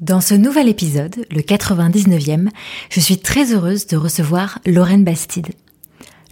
[0.00, 2.48] Dans ce nouvel épisode, le 99e,
[2.88, 5.50] je suis très heureuse de recevoir Lorraine Bastide.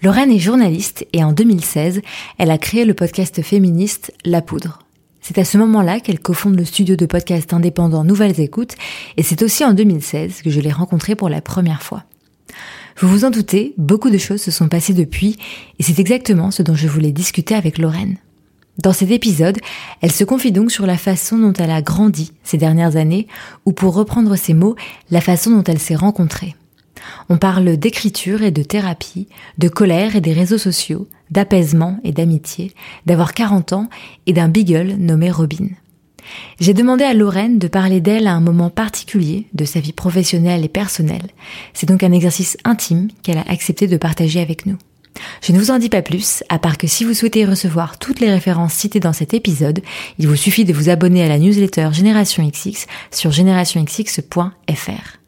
[0.03, 2.01] Lorraine est journaliste et en 2016,
[2.39, 4.79] elle a créé le podcast féministe La Poudre.
[5.21, 8.75] C'est à ce moment-là qu'elle cofonde le studio de podcast indépendant Nouvelles Écoutes
[9.19, 12.05] et c'est aussi en 2016 que je l'ai rencontrée pour la première fois.
[12.99, 15.37] Vous vous en doutez, beaucoup de choses se sont passées depuis
[15.79, 18.17] et c'est exactement ce dont je voulais discuter avec Lorraine.
[18.79, 19.59] Dans cet épisode,
[20.01, 23.27] elle se confie donc sur la façon dont elle a grandi ces dernières années,
[23.67, 24.77] ou pour reprendre ses mots,
[25.11, 26.55] la façon dont elle s'est rencontrée.
[27.29, 29.27] On parle d'écriture et de thérapie,
[29.59, 32.73] de colère et des réseaux sociaux, d'apaisement et d'amitié,
[33.05, 33.89] d'avoir 40 ans
[34.27, 35.69] et d'un beagle nommé Robin.
[36.61, 40.65] J'ai demandé à Lorraine de parler d'elle à un moment particulier de sa vie professionnelle
[40.65, 41.31] et personnelle.
[41.73, 44.77] C'est donc un exercice intime qu'elle a accepté de partager avec nous.
[45.43, 48.21] Je ne vous en dis pas plus, à part que si vous souhaitez recevoir toutes
[48.21, 49.81] les références citées dans cet épisode,
[50.19, 55.19] il vous suffit de vous abonner à la newsletter Génération XX sur générationxx.fr.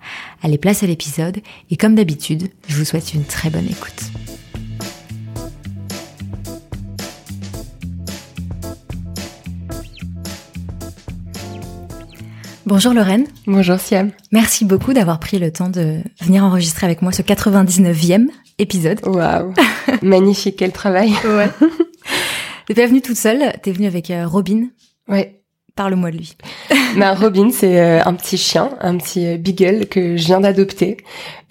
[0.43, 1.39] Allez, place à l'épisode,
[1.71, 4.11] et comme d'habitude, je vous souhaite une très bonne écoute.
[12.71, 13.27] Bonjour Lorraine.
[13.49, 14.13] Bonjour Siam.
[14.31, 18.29] Merci beaucoup d'avoir pris le temps de venir enregistrer avec moi ce 99e
[18.61, 19.01] épisode.
[19.07, 19.53] Waouh.
[20.03, 21.13] Magnifique, quel travail.
[21.25, 21.49] Ouais.
[22.67, 24.69] T'es pas venue toute seule, t'es venue avec euh, Robin.
[25.09, 25.37] Ouais.
[25.77, 26.37] Parle-moi de lui.
[26.97, 30.99] Ma Robin, c'est euh, un petit chien, un petit euh, beagle que je viens d'adopter.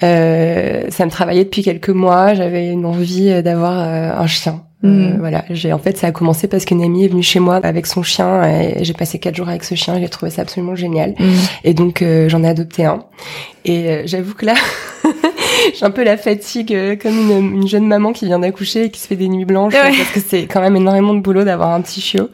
[0.04, 2.34] Euh, ça me travaillait depuis quelques mois.
[2.36, 4.64] J'avais une envie d'avoir un chien.
[4.82, 5.18] Mhm.
[5.20, 7.86] voilà, j'ai en fait ça a commencé parce qu'une amie est venue chez moi avec
[7.86, 10.00] son chien et j'ai passé quatre jours avec ce chien.
[10.00, 11.36] J'ai trouvé ça absolument génial Mhm.
[11.66, 13.04] et donc j'en ai adopté un.
[13.66, 14.54] Et j'avoue que là,
[15.78, 18.92] j'ai un peu la fatigue euh, comme une, une, jeune maman qui vient d'accoucher et
[18.92, 19.96] qui se fait des nuits blanches Ouais.
[19.98, 22.30] parce que c'est quand même énormément de boulot d'avoir un petit chiot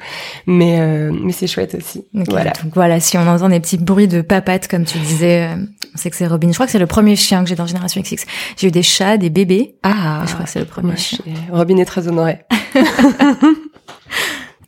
[0.45, 4.07] mais euh, mais c'est chouette aussi voilà Donc voilà, si on entend des petits bruits
[4.07, 5.55] de papates, comme tu disais, euh,
[5.93, 6.49] on sait que c'est Robin.
[6.49, 8.25] Je crois que c'est le premier chien que j'ai dans Génération XX.
[8.57, 9.75] J'ai eu des chats, des bébés.
[9.83, 11.19] ah Je crois que c'est le premier Ouais, chien.
[11.51, 12.39] Robin est très honorée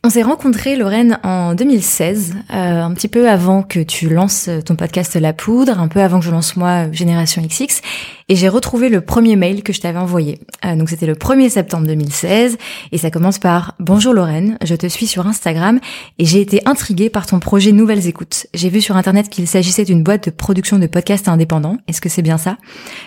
[0.04, 4.76] On s'est rencontrés, Lorraine, en 2016, euh, un petit peu avant que tu lances ton
[4.76, 7.82] podcast La Poudre, un peu avant que je lance moi euh, Génération XX,
[8.28, 10.38] et j'ai retrouvé le premier mail que je t'avais envoyé.
[10.64, 12.58] Euh, donc c'était le 1er septembre 2016,
[12.92, 15.80] et ça commence par «Bonjour Lorraine, je te suis sur Instagram,
[16.18, 18.46] et j'ai été intriguée par ton projet Nouvelles Écoutes.
[18.54, 21.78] J'ai vu sur Internet qu'il s'agissait d'une boîte de production de podcasts indépendants.
[21.88, 22.56] Est-ce que c'est bien ça?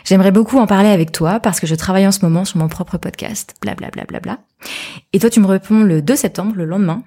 [0.03, 2.67] J'aimerais beaucoup en parler avec toi, parce que je travaille en ce moment sur mon
[2.67, 3.55] propre podcast.
[3.61, 4.03] Blablabla.
[4.03, 4.50] Bla, bla, bla.
[5.13, 7.03] Et toi, tu me réponds le 2 septembre, le lendemain.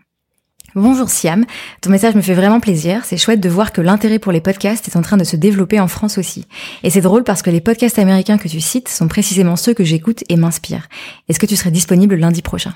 [0.76, 1.44] Bonjour Siam,
[1.82, 4.88] ton message me fait vraiment plaisir, c'est chouette de voir que l'intérêt pour les podcasts
[4.88, 6.48] est en train de se développer en France aussi.
[6.82, 9.84] Et c'est drôle parce que les podcasts américains que tu cites sont précisément ceux que
[9.84, 10.88] j'écoute et m'inspirent.
[11.28, 12.75] Est-ce que tu serais disponible lundi prochain?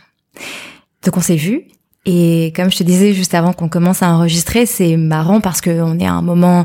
[1.04, 1.64] Donc on s'est vu,
[2.06, 5.98] et comme je te disais juste avant qu'on commence à enregistrer, c'est marrant parce qu'on
[5.98, 6.64] est à un moment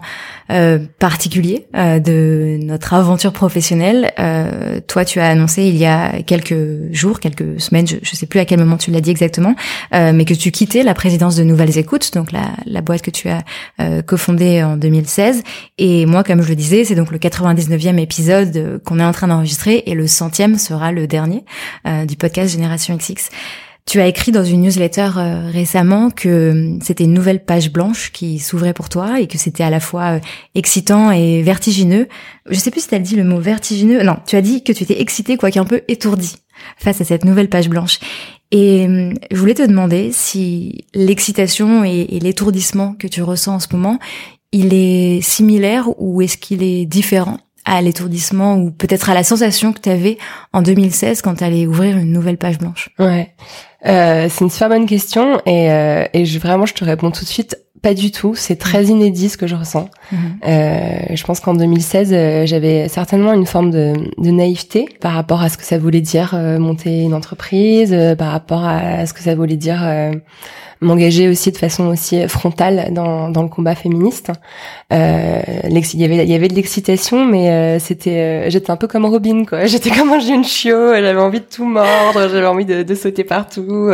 [0.51, 4.13] euh, particulier euh, de notre aventure professionnelle.
[4.19, 8.25] Euh, toi, tu as annoncé il y a quelques jours, quelques semaines, je, je sais
[8.25, 9.55] plus à quel moment tu l'as dit exactement,
[9.93, 13.11] euh, mais que tu quittais la présidence de Nouvelles Écoutes, donc la, la boîte que
[13.11, 13.43] tu as
[14.05, 15.43] cofondée en 2016.
[15.77, 19.27] Et moi, comme je le disais, c'est donc le 99e épisode qu'on est en train
[19.27, 21.43] d'enregistrer et le centième sera le dernier
[22.07, 23.29] du podcast Génération XX.
[23.85, 28.11] Tu as écrit dans une newsletter euh, récemment que euh, c'était une nouvelle page blanche
[28.13, 30.19] qui s'ouvrait pour toi et que c'était à la fois euh,
[30.55, 32.07] excitant et vertigineux.
[32.49, 34.01] Je sais plus si tu as dit le mot vertigineux.
[34.03, 36.37] Non, tu as dit que tu étais excité quoique un peu étourdi
[36.77, 37.99] face à cette nouvelle page blanche.
[38.51, 38.87] Et
[39.31, 43.99] je voulais te demander si l'excitation et, et l'étourdissement que tu ressens en ce moment,
[44.51, 47.39] il est similaire ou est-ce qu'il est différent?
[47.65, 50.17] À l'étourdissement ou peut-être à la sensation que tu avais
[50.51, 52.89] en 2016 quand tu allais ouvrir une nouvelle page blanche?
[52.99, 53.33] Ouais.
[53.85, 57.23] Euh, c'est une super bonne question et, euh, et je, vraiment je te réponds tout
[57.23, 58.33] de suite pas du tout.
[58.33, 59.89] C'est très inédit ce que je ressens.
[60.11, 60.19] Mhm.
[60.47, 65.41] Euh, je pense qu'en 2016, euh, j'avais certainement une forme de, de naïveté par rapport
[65.41, 69.13] à ce que ça voulait dire euh, monter une entreprise, euh, par rapport à ce
[69.13, 70.13] que ça voulait dire euh,
[70.83, 74.31] m'engager aussi de façon aussi frontale dans, dans le combat féministe.
[74.91, 78.75] Euh, il y avait il y avait de l'excitation, mais euh, c'était euh, j'étais un
[78.75, 79.65] peu comme Robin quoi.
[79.73, 80.93] J'étais comme un jeune chiot.
[80.93, 83.91] J'avais envie de tout mordre, j'avais envie de, de, sauter partout,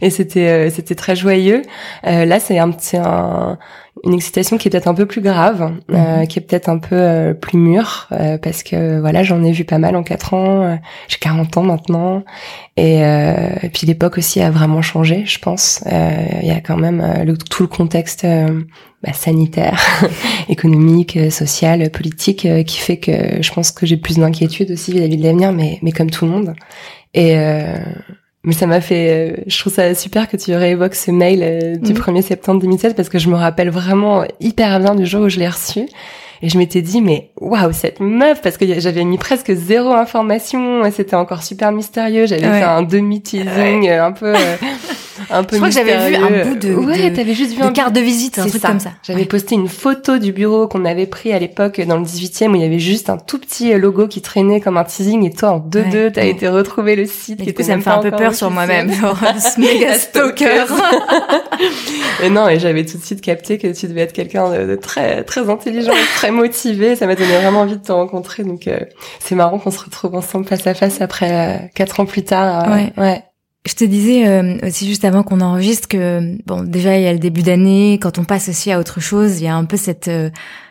[0.00, 1.62] et c'était c'était très joyeux.
[2.02, 3.58] là, c'est un c'est un
[4.02, 6.26] une excitation qui est peut-être un peu plus grave, euh, mhm.
[6.26, 9.64] qui est peut-être un peu euh, plus mûre, euh, parce que voilà, j'en ai vu
[9.64, 10.78] pas mal en quatre ans.
[11.08, 12.24] J'ai 40 ans maintenant,
[12.76, 15.82] et, et puis l'époque aussi a vraiment changé, je pense.
[15.86, 18.26] Il y a quand même le, tout le contexte
[19.02, 19.80] bah, sanitaire,
[20.48, 25.22] économique, social, politique, qui fait que je pense que j'ai plus d'inquiétude aussi vis-à-vis de
[25.22, 26.54] l'avenir, mais mais comme tout le monde.
[27.14, 27.36] Et
[28.44, 31.76] mais ça m'a fait, euh, je trouve ça super que tu réévoques ce mail euh,
[31.76, 35.28] du 1er septembre 2016 parce que je me rappelle vraiment hyper bien du jour où
[35.28, 35.86] je l'ai reçu.
[36.42, 40.82] Et je m'étais dit, mais waouh, cette meuf, parce que j'avais mis presque zéro information,
[40.90, 44.34] c'était encore super mystérieux, j'avais fait un demi-teasing euh, un peu
[45.30, 47.72] un peu Je crois que j'avais vu un bout de, ouais, t'avais juste vu un
[47.72, 48.90] carte de visite, un truc comme ça.
[49.02, 52.54] J'avais posté une photo du bureau qu'on avait pris à l'époque dans le 18e où
[52.56, 55.50] il y avait juste un tout petit logo qui traînait comme un teasing et toi
[55.50, 57.40] en 2-2 deux, t'as été retrouver le site.
[57.40, 58.90] Et du coup, ça me fait un peu peur sur moi-même,
[59.38, 60.66] ce méga stalker.
[62.22, 65.22] et non, et j'avais tout de suite capté que tu devais être quelqu'un de, très
[65.24, 66.96] très intelligent, très motivé.
[66.96, 68.44] Ça m'a donné vraiment envie de te rencontrer.
[68.44, 68.80] Donc euh,
[69.20, 72.68] c'est marrant qu'on se retrouve ensemble face à face après euh, quatre ans plus tard.
[72.68, 72.92] Euh, ouais.
[72.98, 73.22] ouais.
[73.66, 77.12] Je te disais euh, aussi juste avant qu'on enregistre que bon déjà il y a
[77.14, 79.78] le début d'année quand on passe aussi à autre chose il y a un peu
[79.78, 80.28] cette euh,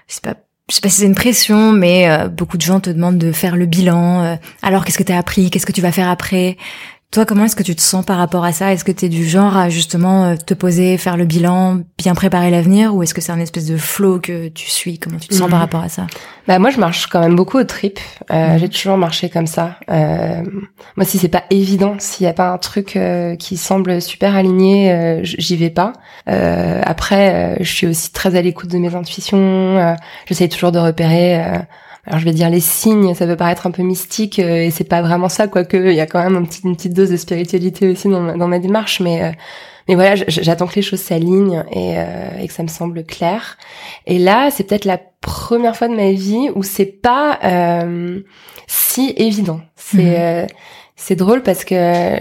[0.07, 0.36] je sais pas
[0.69, 3.31] je sais pas si c'est une pression mais euh, beaucoup de gens te demandent de
[3.31, 6.56] faire le bilan alors qu'est-ce que tu as appris qu'est-ce que tu vas faire après?
[7.13, 8.74] Toi, comment est-ce que tu te sens par rapport à ça?
[8.74, 12.15] Est-ce que tu es du genre à justement euh, te poser, faire le bilan, bien
[12.15, 12.95] préparer l'avenir?
[12.95, 14.98] Ou est-ce que c'est un espèce de flow que tu suis?
[14.98, 15.63] Comment tu te sens par mhm.
[15.63, 16.07] rapport à ça?
[16.48, 18.00] Bah moi, je marche quand même beaucoup au trip.
[18.31, 18.57] Euh.
[18.57, 19.77] J'ai toujours marché comme ça.
[19.92, 20.42] Euh,
[20.98, 24.36] moi, si c'est pas évident, s'il y a pas un truc euh, qui semble super
[24.36, 25.94] aligné, euh, j'y vais pas.
[26.25, 29.95] après, je suis aussi très à l'écoute de mes intuitions.
[30.25, 31.62] J'essaye toujours de repérer
[32.05, 34.83] alors je vais dire les signes, ça peut paraître un peu mystique euh, et c'est
[34.83, 38.09] pas vraiment ça, quoique il y a quand même une petite dose de spiritualité aussi
[38.09, 39.31] dans ma, dans ma démarche, mais euh,
[39.88, 43.57] mais voilà, j'attends que les choses s'alignent et, euh, et, que ça me semble clair.
[44.07, 47.38] Et là, c'est peut-être la première fois de ma vie où c'est pas
[48.65, 49.59] si évident.
[49.75, 50.47] C'est mmh.
[50.95, 52.15] c'est drôle parce que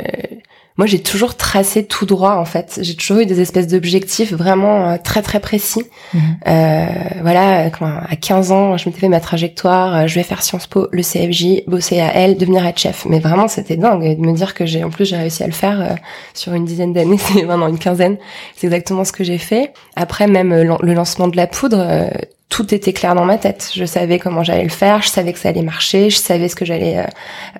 [0.78, 2.78] moi, j'ai toujours tracé tout droit, en fait.
[2.80, 5.84] J'ai toujours eu des espèces d'objectifs vraiment euh, très très précis.
[6.14, 6.20] Mhm.
[6.48, 6.86] Euh,
[7.20, 7.70] voilà,
[8.08, 9.94] à 15 ans, je m'étais fait ma trajectoire.
[9.94, 13.04] Euh, je vais faire Sciences Po, le CFJ, bosser à elle, devenir head chef.
[13.06, 15.52] Mais vraiment, c'était dingue de me dire que j'ai, en plus, j'ai réussi à le
[15.52, 15.94] faire euh,
[16.32, 17.18] sur une dizaine d'années.
[17.34, 18.16] C'est vraiment une quinzaine.
[18.56, 19.74] C'est exactement ce que j'ai fait.
[19.94, 22.10] Après, même le lancement de la poudre
[22.52, 23.70] tout était clair dans ma tête.
[23.74, 26.54] Je savais comment j'allais le faire, je savais que ça allait marcher, je savais ce
[26.54, 27.06] que j'allais euh,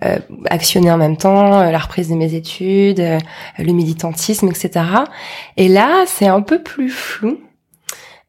[0.05, 0.19] euh,
[0.51, 3.03] actionner en même temps, euh, la reprise de mes études,
[3.59, 4.85] le militantisme, etc.
[5.57, 7.41] Et là, c'est un peu plus flou.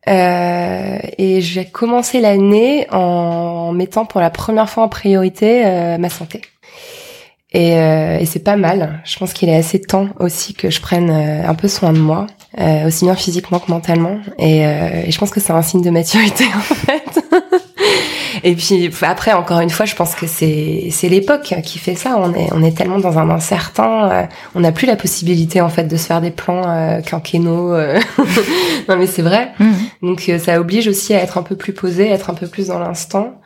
[0.08, 5.64] et j'ai commencé l'année en mettant pour la première fois en priorité
[6.00, 6.42] ma santé.
[7.52, 9.02] Et, et c'est pas mal.
[9.04, 12.28] Je pense qu'il est assez temps aussi que je prenne un peu soin de moi
[12.60, 14.18] euh, aussi bien physiquement que mentalement.
[14.38, 17.24] Et, euh, et je pense que c'est un signe de maturité en fait.
[18.44, 22.18] et puis après, encore une fois, je pense que c'est c'est l'époque qui fait ça.
[22.18, 24.10] On est on est tellement dans un incertain.
[24.12, 24.24] Euh,
[24.56, 27.74] on n'a plus la possibilité en fait de se faire des plans euh, quinquennaux.
[27.74, 28.00] Euh.
[28.90, 29.52] non mais c'est vrai.
[29.60, 29.72] Mmh.
[30.02, 32.68] Donc ça oblige aussi à être un peu plus posé, à être un peu plus
[32.68, 33.40] dans l'instant.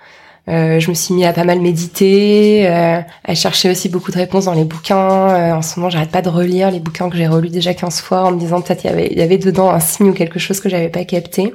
[0.50, 4.18] Euh, je me suis mis à pas mal méditer, euh, à chercher aussi beaucoup de
[4.18, 5.30] réponses dans les bouquins.
[5.30, 8.00] Euh, en ce moment, j'arrête pas de relire les bouquins que j'ai relus déjà 15
[8.00, 10.40] fois en me disant peut-être y avait, il y avait dedans un signe ou quelque
[10.40, 11.54] chose que j'avais pas capté.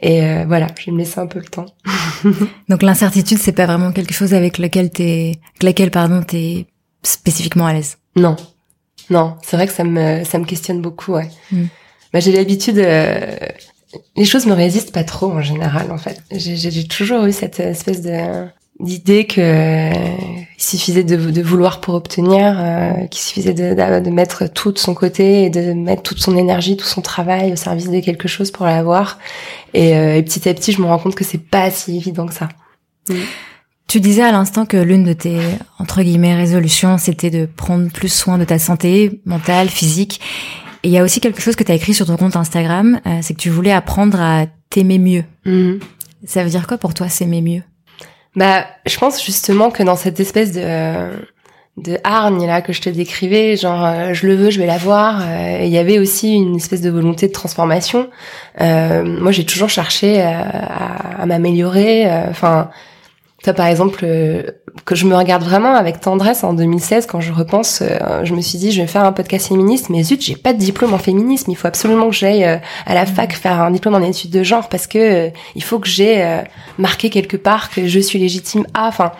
[0.00, 1.66] Et voilà, je vais me laisser un peu le temps.
[2.68, 6.66] Donc l'incertitude, c'est pas vraiment quelque chose avec lequel t'es, laquelle pardon, t'es
[7.02, 7.98] spécifiquement à l'aise?
[8.16, 8.36] Non,
[9.10, 11.12] non, c'est vrai que ça me, ça me questionne beaucoup.
[11.12, 11.28] Ouais.
[11.52, 11.64] Mm.
[12.12, 12.78] Bah, j'ai l'habitude
[14.16, 16.22] les choses me résistent pas trop en général en fait.
[16.30, 18.46] J'ai toujours eu cette espèce de
[18.80, 24.46] d'idée que il suffisait de, de, vouloir pour obtenir, euh, qu'il suffisait de, de, mettre
[24.46, 27.90] tout de son côté et de mettre toute son énergie, tout son travail au service
[27.90, 29.18] de quelque chose pour l'avoir.
[29.74, 32.26] Et, euh, et, petit à petit, je me rends compte que c'est pas si évident
[32.26, 32.48] que ça.
[33.08, 33.14] Mm.
[33.86, 35.40] Tu disais à l'instant que l'une de tes
[35.78, 40.20] entre guillemets résolutions, c'était de prendre plus soin de ta santé mentale, physique.
[40.82, 43.00] Et il y a aussi quelque chose que tu as écrit sur ton compte Instagram,
[43.06, 45.24] euh, c'est que tu voulais apprendre à t'aimer mieux.
[45.44, 45.80] Mhm.
[46.24, 47.62] Ça veut dire quoi pour toi, s'aimer mieux?
[48.36, 51.08] Bah, je pense justement que dans cette espèce de
[51.76, 55.22] de hargne là que je te décrivais, genre euh, je le veux, je vais l'avoir.
[55.22, 58.10] Euh, il y avait aussi une espèce de volonté de transformation.
[58.58, 60.42] moi, j'ai toujours cherché à,
[61.20, 62.06] à m'améliorer.
[62.28, 62.70] Enfin,
[63.42, 64.42] Toi, par exemple, euh,
[64.84, 68.42] que je me regarde vraiment avec tendresse en 2016, quand je repense, euh, je me
[68.42, 70.98] suis dit, je vais faire un podcast féministe, mais zut, j'ai pas de diplôme en
[70.98, 71.50] féminisme.
[71.50, 74.42] Il faut absolument que j'aille euh, à la fac faire un diplôme en études de
[74.42, 76.40] genre parce que il faut que j'ai
[76.78, 78.88] marqué quelque part que je suis légitime à.
[78.88, 79.12] Enfin,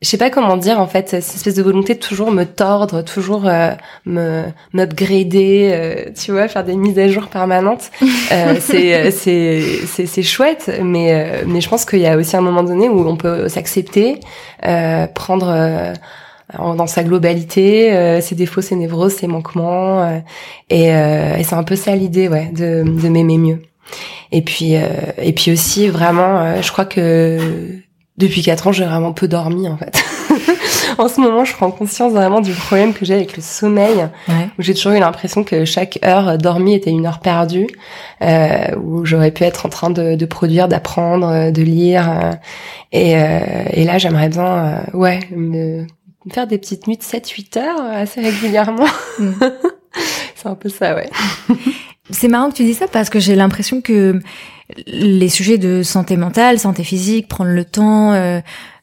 [0.00, 3.02] je sais pas comment dire en fait cette espèce de volonté de toujours me tordre
[3.02, 3.72] toujours euh,
[4.06, 7.90] me m'upgrader euh, tu vois faire des mises à jour permanentes.
[8.30, 12.42] Euh, c'est c'est c'est c'est chouette mais mais je pense qu'il y a aussi un
[12.42, 14.20] moment donné où on peut s'accepter
[15.14, 15.94] prendre
[16.58, 20.20] dans sa globalité ses défauts ses névroses ses manquements
[20.68, 23.62] et, et c'est un peu ça l'idée ouais de de m'aimer mieux.
[24.30, 27.80] Et puis et puis aussi vraiment je crois que
[28.18, 30.02] depuis quatre ans, j'ai vraiment peu dormi en fait.
[30.98, 34.62] en ce moment, je prends conscience vraiment du problème que j'ai avec le sommeil, où
[34.62, 37.68] j'ai toujours eu l'impression que chaque heure dormie était une heure perdue,
[38.22, 42.10] euh, où j'aurais pu être en train de, de produire, d'apprendre, de lire.
[42.10, 42.32] Euh,
[42.92, 43.40] et, euh,
[43.72, 45.86] et, là, j'aimerais bien, euh, ouais, me,
[46.30, 48.86] faire des petites nuits de 7-8 heures assez régulièrement.
[49.18, 49.32] Mm.
[50.34, 51.10] C'est un peu ça, ouais.
[52.10, 54.20] C'est marrant que tu dis ça parce que j'ai l'impression que
[54.86, 58.40] les sujets de santé mentale, santé physique, prendre le temps, euh,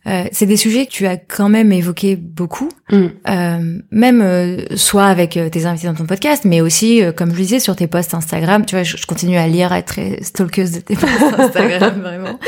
[0.08, 3.06] euh, c'est des sujets que tu as quand même évoqués beaucoup, mm.
[3.28, 7.38] euh, même euh, soit avec euh, tes invités dans ton podcast, mais aussi, comme je
[7.38, 8.66] le disais, sur tes posts Instagram.
[8.66, 12.40] Tu vois, je, continue à lire, à être très stalkeuse de tes posts Instagram, vraiment.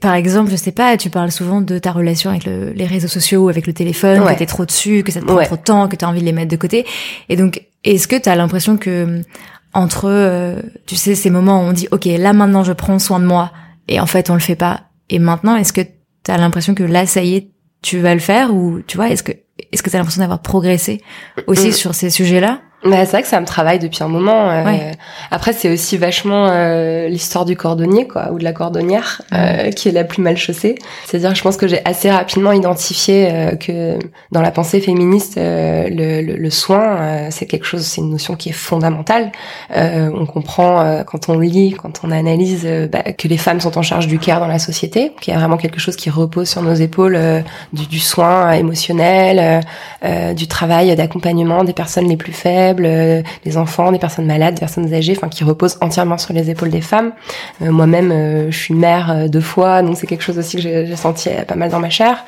[0.00, 3.08] par exemple, je sais pas, tu parles souvent de ta relation avec le, les réseaux
[3.08, 5.88] sociaux, avec le téléphone, que t'es trop dessus, que ça te prend trop de temps,
[5.88, 6.84] que t'as envie de les mettre de côté.
[7.30, 9.22] Et donc, est-ce que t'as l'impression que
[9.74, 13.20] entre, euh, tu sais, ces moments où on dit, ok, là maintenant je prends soin
[13.20, 13.52] de moi,
[13.88, 14.84] et en fait on le fait pas.
[15.10, 17.50] Et maintenant, est-ce que tu as l'impression que là, ça y est,
[17.82, 19.32] tu vas le faire, ou tu vois, est-ce que
[19.72, 21.00] est-ce que tu as l'impression d'avoir progressé
[21.46, 21.72] aussi mm.
[21.72, 22.60] sur ces sujets-là?
[22.84, 24.50] Bah, c'est vrai que ça me travaille depuis un moment.
[24.50, 24.92] Euh,
[25.30, 29.88] Après, c'est aussi vachement euh, l'histoire du cordonnier, quoi, ou de la cordonnière, euh, qui
[29.88, 30.74] est la plus mal chaussée.
[31.06, 33.98] C'est-à-dire, je pense que j'ai assez rapidement identifié euh, que
[34.32, 38.36] dans la pensée féministe, euh, le, le, le, soin, c'est quelque chose, c'est une notion
[38.36, 39.32] qui est fondamentale.
[39.74, 44.06] on comprend quand on lit, quand on analyse, bah, que les femmes sont en charge
[44.06, 46.74] du care dans la société, qu'il y a vraiment quelque chose qui repose sur nos
[46.74, 47.18] épaules,
[47.72, 49.62] du, du, soin émotionnel,
[50.36, 54.60] du travail d'accompagnement des personnes les plus faibles euh, des enfants, des personnes malades, des
[54.60, 57.12] personnes âgées, enfin qui reposent entièrement sur les épaules des femmes.
[57.62, 60.96] Euh, moi-même, euh, je suis mère deux fois, donc c'est quelque chose aussi que j'ai
[60.96, 62.24] senti pas mal dans ma chair.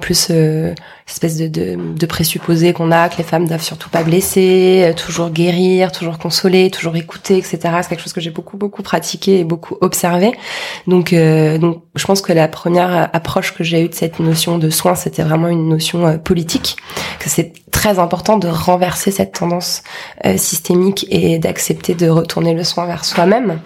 [0.00, 0.30] plus
[1.10, 5.30] espèce de, de, de présupposé qu'on a que les femmes doivent surtout pas blesser, toujours
[5.30, 7.58] guérir, toujours consoler, toujours écouter, etc.
[7.82, 10.32] C'est quelque chose que j'ai beaucoup beaucoup pratiqué et beaucoup observé.
[10.86, 14.70] Donc donc je pense que la première approche que j'ai eue de cette notion de
[14.70, 16.76] soin, c'était vraiment une notion politique,
[17.18, 19.82] que c'est très important de renverser cette tendance
[20.26, 23.60] euh, systémique et d'accepter de retourner le soin vers soi-même.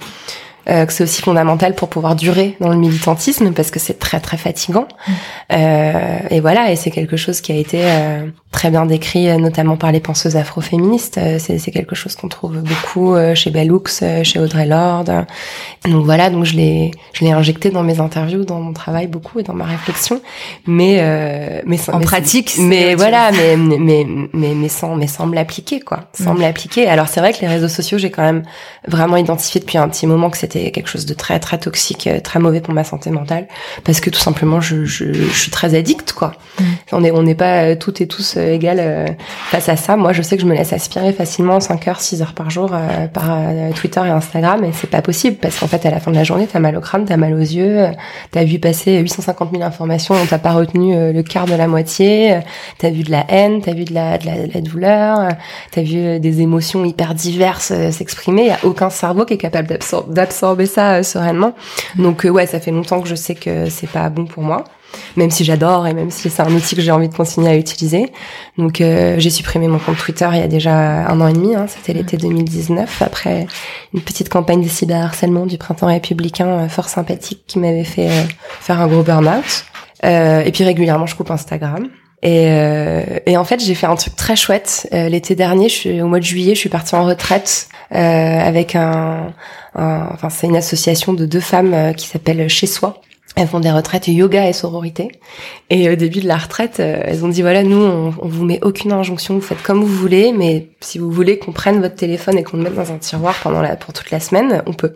[0.68, 4.18] Euh, que c'est aussi fondamental pour pouvoir durer dans le militantisme parce que c'est très
[4.18, 4.88] très fatigant.
[5.06, 5.12] Mm.
[5.52, 9.36] Euh, et voilà, et c'est quelque chose qui a été euh, très bien décrit, euh,
[9.36, 11.20] notamment par les penseuses afroféministes.
[11.38, 15.26] C'est, c'est quelque chose qu'on trouve beaucoup chez Bellux, chez Audrey Lorde.
[15.84, 19.40] Donc voilà, donc je l'ai je l'ai injecté dans mes interviews, dans mon travail beaucoup
[19.40, 20.22] et dans ma réflexion.
[20.66, 25.80] Mais mais en pratique, mais voilà, mais, mais mais mais sans mais sans me l'appliquer
[25.80, 26.36] quoi, sans mm.
[26.38, 26.86] me l'appliquer.
[26.88, 28.44] Alors c'est vrai que les réseaux sociaux, j'ai quand même
[28.88, 32.20] vraiment identifié depuis un petit moment que c'était quelque chose de très très toxique, euh,
[32.20, 33.46] très mauvais pour ma santé mentale,
[33.84, 36.32] parce que tout simplement je, je, je suis très addict quoi.
[36.58, 36.64] Mm.
[36.92, 39.16] On est on n'est pas euh, toutes et tous euh, égales
[39.50, 39.96] face à ça.
[39.96, 42.72] Moi je sais que je me laisse aspirer facilement 5 heures, 6 heures par jour
[43.12, 43.38] par
[43.74, 46.24] Twitter et Instagram, et c'est pas possible parce qu'en fait à la fin de la
[46.24, 47.86] journée t'as mal au crâne, t'as mal aux yeux,
[48.30, 52.40] t'as vu passer 850 000 informations, on t'a pas retenu le quart de la moitié,
[52.78, 55.28] t'as vu de la haine, t'as vu de la, de la, de la douleur,
[55.70, 58.42] t'as vu des émotions hyper diverses s'exprimer.
[58.42, 61.54] Il y a aucun cerveau qui est capable d'absorber absorber ça euh, sereinement.
[61.96, 64.64] Donc euh, ouais, ça fait longtemps que je sais que c'est pas bon pour moi
[65.16, 67.56] même si j'adore et même si c'est un outil que j'ai envie de continuer à
[67.56, 68.12] utiliser.
[68.58, 71.56] Donc euh, j'ai supprimé mon compte Twitter il y a déjà un an et demi,
[71.56, 73.48] hein, c'était l'été 2019, après
[73.92, 78.08] une petite campagne de cyberharcèlement du printemps républicain fort sympathique qui m'avait fait
[78.60, 79.64] faire un gros burn-out.
[80.04, 81.88] et puis régulièrement je coupe Instagram.
[82.24, 82.48] Et,
[83.26, 84.88] et en fait j'ai fait un truc très chouette.
[84.92, 89.34] l'été dernier, je suis, au mois de juillet, je suis partie en retraite avec un,
[89.74, 93.00] enfin c'est une association de deux femmes euh, qui s'appelle Chez Soi.
[93.36, 95.08] Elles font des retraites yoga et sororité.
[95.68, 98.44] Et au début de la retraite, euh, elles ont dit voilà, nous, on, on vous
[98.44, 101.96] met aucune injonction, vous faites comme vous voulez, mais si vous voulez qu'on prenne votre
[101.96, 104.72] téléphone et qu'on le mette dans un tiroir pendant la, pour toute la semaine, on
[104.72, 104.94] peut.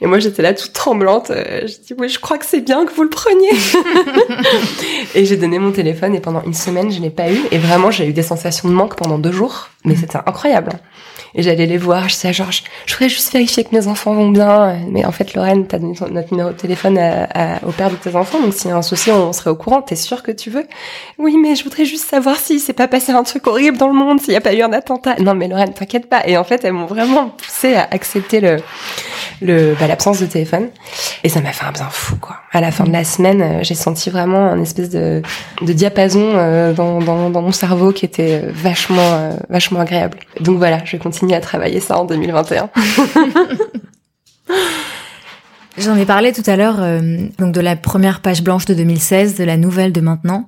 [0.00, 1.30] Et moi, j'étais là toute tremblante.
[1.30, 3.50] Euh, je dis oui, je crois que c'est bien que vous le preniez.
[5.14, 7.38] et j'ai donné mon téléphone et pendant une semaine, je l'ai pas eu.
[7.50, 9.68] Et vraiment, j'ai eu des sensations de manque pendant deux jours.
[9.84, 10.72] mais c'était incroyable.
[11.34, 12.62] Et j'allais les voir, je disais genre, je,
[12.92, 14.78] voudrais juste vérifier que mes enfants vont bien.
[14.88, 16.98] Mais en fait, Lorraine, t'as donné notre numéro de téléphone
[17.66, 19.82] au père de tes enfants, donc s'il y a un souci, on serait au courant.
[19.82, 20.66] T'es sûr que tu veux
[21.18, 23.94] Oui, mais je voudrais juste savoir si s'est pas passé un truc horrible dans le
[23.94, 25.16] monde, s'il n'y a pas eu un attentat.
[25.20, 26.26] Non, mais Lorraine, t'inquiète pas.
[26.26, 30.68] Et en fait, elles m'ont vraiment poussé à accepter le, bah, l'absence de téléphone.
[31.22, 32.36] Et ça m'a fait un bien fou, quoi.
[32.52, 35.22] À la fin de la semaine, euh, j'ai senti vraiment un espèce de,
[35.62, 40.18] diapason euh, dans, mon cerveau qui était euh, vachement, vachement agréable.
[40.40, 42.68] Donc voilà, je vais continuer à travailler ça en 2021.
[45.78, 46.76] J'en ai parlé tout à l'heure,
[47.38, 50.46] donc de la première page blanche de 2016, de la nouvelle de maintenant.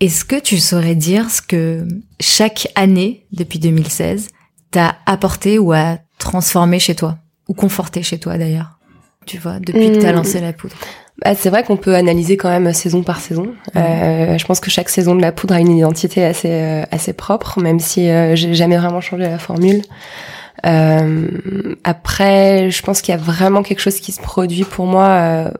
[0.00, 1.86] Est-ce que tu saurais dire ce que
[2.20, 4.28] chaque année depuis 2016
[4.72, 7.18] t'a apporté ou a transformé chez toi?
[7.48, 8.78] Ou conforté chez toi d'ailleurs?
[9.26, 10.16] Tu vois, depuis que tu as hmm.
[10.16, 10.74] lancé la poudre.
[11.22, 13.54] Bah, c'est vrai qu'on peut analyser quand même saison par saison.
[13.76, 17.12] Euh, je pense que chaque saison de la poudre a une identité assez euh, assez
[17.12, 19.82] propre, même si euh, j'ai jamais vraiment changé la formule.
[20.66, 25.06] Euh, après, je pense qu'il y a vraiment quelque chose qui se produit pour moi
[25.08, 25.50] euh,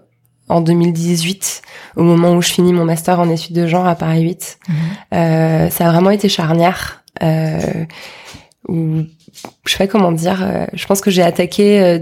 [0.49, 1.63] en 2018,
[1.97, 4.59] au moment où je finis mon master en études de genre à Paris 8.
[4.69, 5.71] Mhm.
[5.71, 7.05] ça a vraiment été charnière.
[8.69, 9.05] où
[9.67, 10.43] je sais pas comment dire.
[10.43, 12.01] Euh, je pense que j'ai attaqué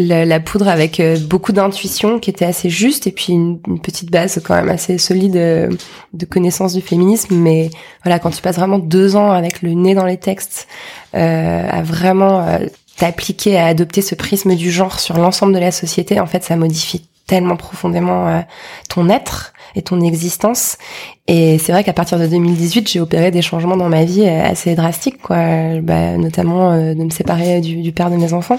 [0.00, 4.10] euh, la, poudre avec euh, beaucoup d'intuition qui était assez juste et puis une, petite
[4.10, 7.34] base quand même assez solide de connaissance du féminisme.
[7.36, 7.70] Mais
[8.04, 10.68] voilà, quand tu passes vraiment deux ans avec le nez dans les textes,
[11.12, 12.46] à vraiment
[12.96, 16.56] t'appliquer à adopter ce prisme du genre sur l'ensemble de la société, en fait, ça
[16.56, 18.42] modifie tellement profondément
[18.88, 20.76] ton être et ton existence.
[21.28, 24.42] Et c'est vrai qu'à partir de 2018, j'ai opéré des changements dans ma vie euh,
[24.44, 25.36] assez drastiques, quoi.
[25.80, 28.58] Bah, notamment euh, de me séparer du, du, père de mes enfants.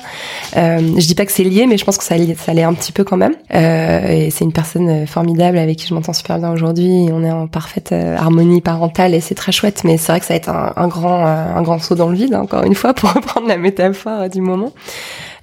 [0.56, 2.74] Euh, je dis pas que c'est lié, mais je pense que ça, ça l'est un
[2.74, 3.36] petit peu quand même.
[3.54, 7.10] Euh, et c'est une personne formidable avec qui je m'entends super bien aujourd'hui.
[7.12, 9.82] On est en parfaite harmonie parentale et c'est très chouette.
[9.84, 12.16] Mais c'est vrai que ça va être un, un grand, un grand saut dans le
[12.16, 14.72] vide, encore une fois, pour reprendre la métaphore du moment.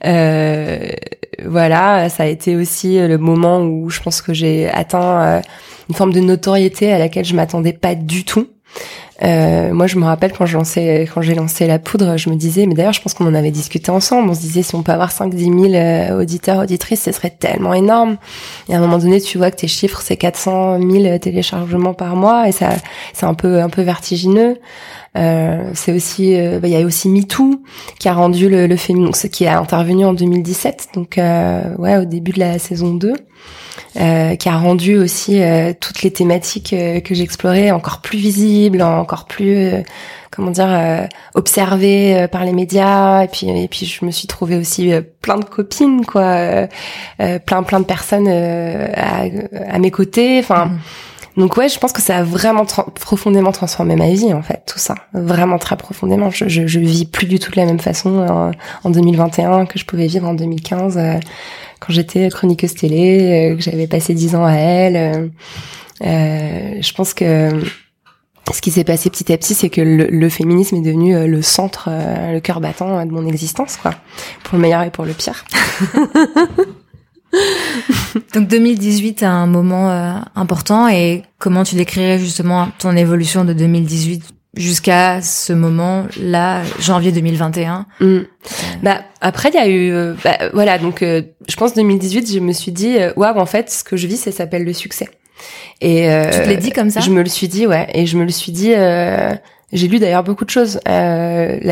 [0.04, 0.90] Euh,
[1.44, 5.40] voilà, ça a été aussi le moment où je pense que j'ai atteint euh,
[5.88, 8.48] une forme de notoriété à laquelle je m'attendais pas du tout.
[9.22, 12.92] Euh, moi, je me rappelle quand j'ai lancé la poudre, je me disais, mais d'ailleurs,
[12.92, 14.30] je pense qu'on en avait discuté ensemble.
[14.30, 17.30] On se disait, si on peut avoir 5 10 000 euh, auditeurs, auditrices, ce serait
[17.30, 18.16] tellement énorme.
[18.68, 22.16] Et à un moment donné, tu vois que tes chiffres, c'est 400 000 téléchargements par
[22.16, 22.70] mois, et ça,
[23.12, 24.58] c'est un peu, un peu vertigineux.
[25.16, 27.62] Euh, c'est aussi, euh, bah, il y a aussi MeToo
[27.98, 32.04] qui a rendu le, le féminin, ce qui a intervenu en 2017, donc ouais, au
[32.04, 33.14] début de la saison 2.
[33.96, 35.40] Euh, qui a rendu aussi
[35.80, 39.70] toutes les thématiques que j'explorais encore plus visibles, encore plus
[40.30, 44.92] comment dire observées par les médias et puis et puis je me suis trouvée aussi
[45.22, 46.68] plein de copines quoi,
[47.46, 49.24] plein plein de personnes à,
[49.68, 50.78] à, mes côtés, enfin mmh.
[51.38, 54.80] Donc ouais, je pense que ça a vraiment profondément transformé ma vie en fait, tout
[54.80, 56.30] ça, vraiment très profondément.
[56.30, 59.84] Je, je, je vis plus du tout de la même façon en, 2021 que je
[59.84, 61.14] pouvais vivre en 2015 euh,
[61.80, 64.96] quand j'étais chroniqueuse télé, euh, que j'avais passé dix ans à elle.
[64.96, 65.28] Euh,
[66.02, 67.50] euh, je pense que
[68.54, 71.42] ce qui s'est passé petit à petit, c'est que le, le, féminisme est devenu le
[71.42, 73.92] centre, le cœur battant de mon existence, quoi,
[74.44, 75.44] pour le meilleur et pour le pire.
[78.34, 83.52] Donc 2018 a un moment euh, important et comment tu décrirais justement ton évolution de
[83.52, 84.24] 2018
[84.56, 88.18] jusqu'à ce moment-là, janvier 2021 mm.
[88.82, 92.40] Bah après il y a eu euh, bah, voilà donc euh, je pense 2018 je
[92.40, 95.08] me suis dit waouh en fait ce que je vis ça s'appelle le succès.
[95.80, 98.16] Et tu te l'as dit comme ça Je me le suis dit ouais et je
[98.16, 98.74] me le suis dit
[99.72, 100.80] j'ai lu d'ailleurs beaucoup de choses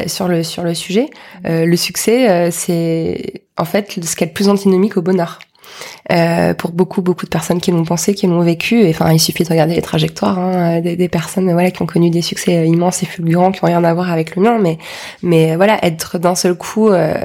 [0.06, 1.10] sur le sur le sujet.
[1.44, 5.38] le succès, c'est en fait ce qui est le plus antinomique au bonheur.
[6.12, 8.82] Euh, pour beaucoup beaucoup de personnes qui l'ont pensé, qui l'ont vécu.
[8.82, 11.86] Et enfin, il suffit de regarder les trajectoires hein, des, des, personnes voilà qui ont
[11.86, 14.58] connu des succès euh, immenses et fulgurants qui ont rien à voir avec le mien.
[14.58, 14.78] Mais
[15.22, 17.18] mais voilà, être d'un seul coup euh,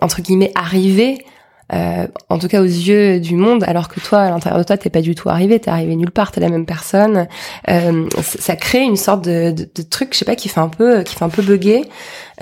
[0.00, 1.24] entre guillemets arrivé
[1.72, 4.76] euh, en tout cas aux yeux du monde, alors que toi, à l'intérieur de toi,
[4.76, 7.28] t'es pas du tout arrivé, t'es arrivé nulle part, t'es la même personne.
[7.68, 10.68] Euh, ça crée une sorte de, de, de, truc, je sais pas, qui fait un
[10.68, 11.84] peu, qui fait un peu bugger,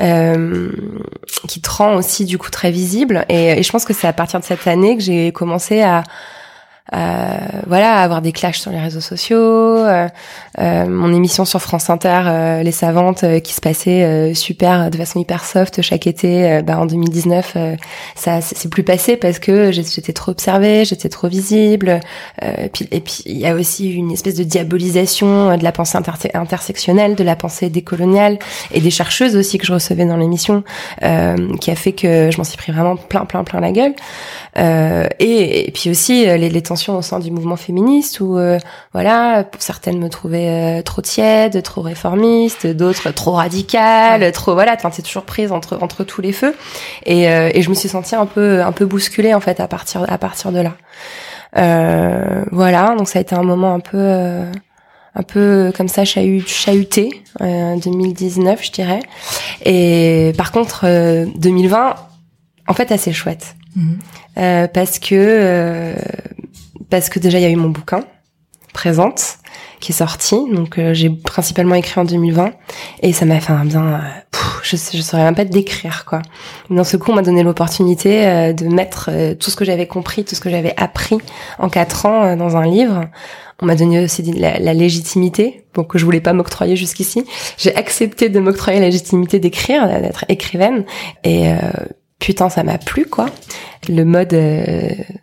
[0.00, 0.70] euh,
[1.48, 3.24] qui te rend aussi du coup très visible.
[3.28, 6.04] Et, et je pense que c'est à partir de cette année que j'ai commencé à
[6.92, 10.08] voilà, avoir des clashs sur les réseaux sociaux, euh,
[10.60, 15.44] euh, mon émission sur France Inter, Les Savantes, qui se passait super, de façon hyper
[15.44, 16.62] soft chaque été.
[16.62, 17.56] bah, en 2019,
[18.14, 22.00] ça c'est plus passé parce que j'étais trop observée, j'étais trop visible.
[22.42, 25.98] et puis et puis il y a aussi une espèce de diabolisation de la pensée
[26.34, 28.38] intersectionnelle, de la pensée décoloniale
[28.72, 30.62] et des chercheuses aussi que je recevais dans l'émission,
[31.00, 33.94] qui a fait que je m'en suis pris vraiment plein plein plein la gueule.
[35.18, 38.38] et, et puis aussi les, les temps au sein du mouvement féministe où
[38.92, 45.24] voilà, certaines me trouvaient trop tiède, trop réformiste, d'autres trop radicale, trop voilà, c'est toujours
[45.24, 46.54] prise entre entre tous les feux
[47.04, 50.04] et, et je me suis sentie un peu un peu bousculée en fait à partir
[50.08, 50.72] à partir de là.
[51.56, 54.50] Euh, voilà, donc ça a été un moment un peu euh,
[55.14, 59.00] un peu comme ça chahuté euh, 2019 je dirais
[59.64, 60.84] et par contre
[61.38, 61.92] 2020 euh,
[62.68, 63.98] en fait assez chouette mhm.
[64.38, 65.94] euh, parce que euh,
[66.98, 68.04] parce que déjà il y a eu mon bouquin
[68.72, 69.38] présente
[69.80, 72.52] qui est sorti donc j'ai principalement écrit en 2020
[73.02, 74.00] et ça m'a fait un bien
[74.62, 76.22] je je saurais même pas décrire quoi.
[76.70, 79.86] Dans ce coup, on m'a donné l'opportunité euh, de mettre euh, tout ce que j'avais
[79.86, 81.18] compris, tout ce que j'avais appris
[81.58, 83.02] en quatre ans euh, dans un livre.
[83.62, 87.24] On m'a donné aussi la, la légitimité, bon, que je voulais pas m'octroyer jusqu'ici.
[87.56, 90.84] J'ai accepté de m'octroyer la légitimité d'écrire, d'être écrivaine,
[91.24, 91.48] et
[92.18, 93.26] putain, ça m'a plu, quoi.
[93.88, 94.36] Le mode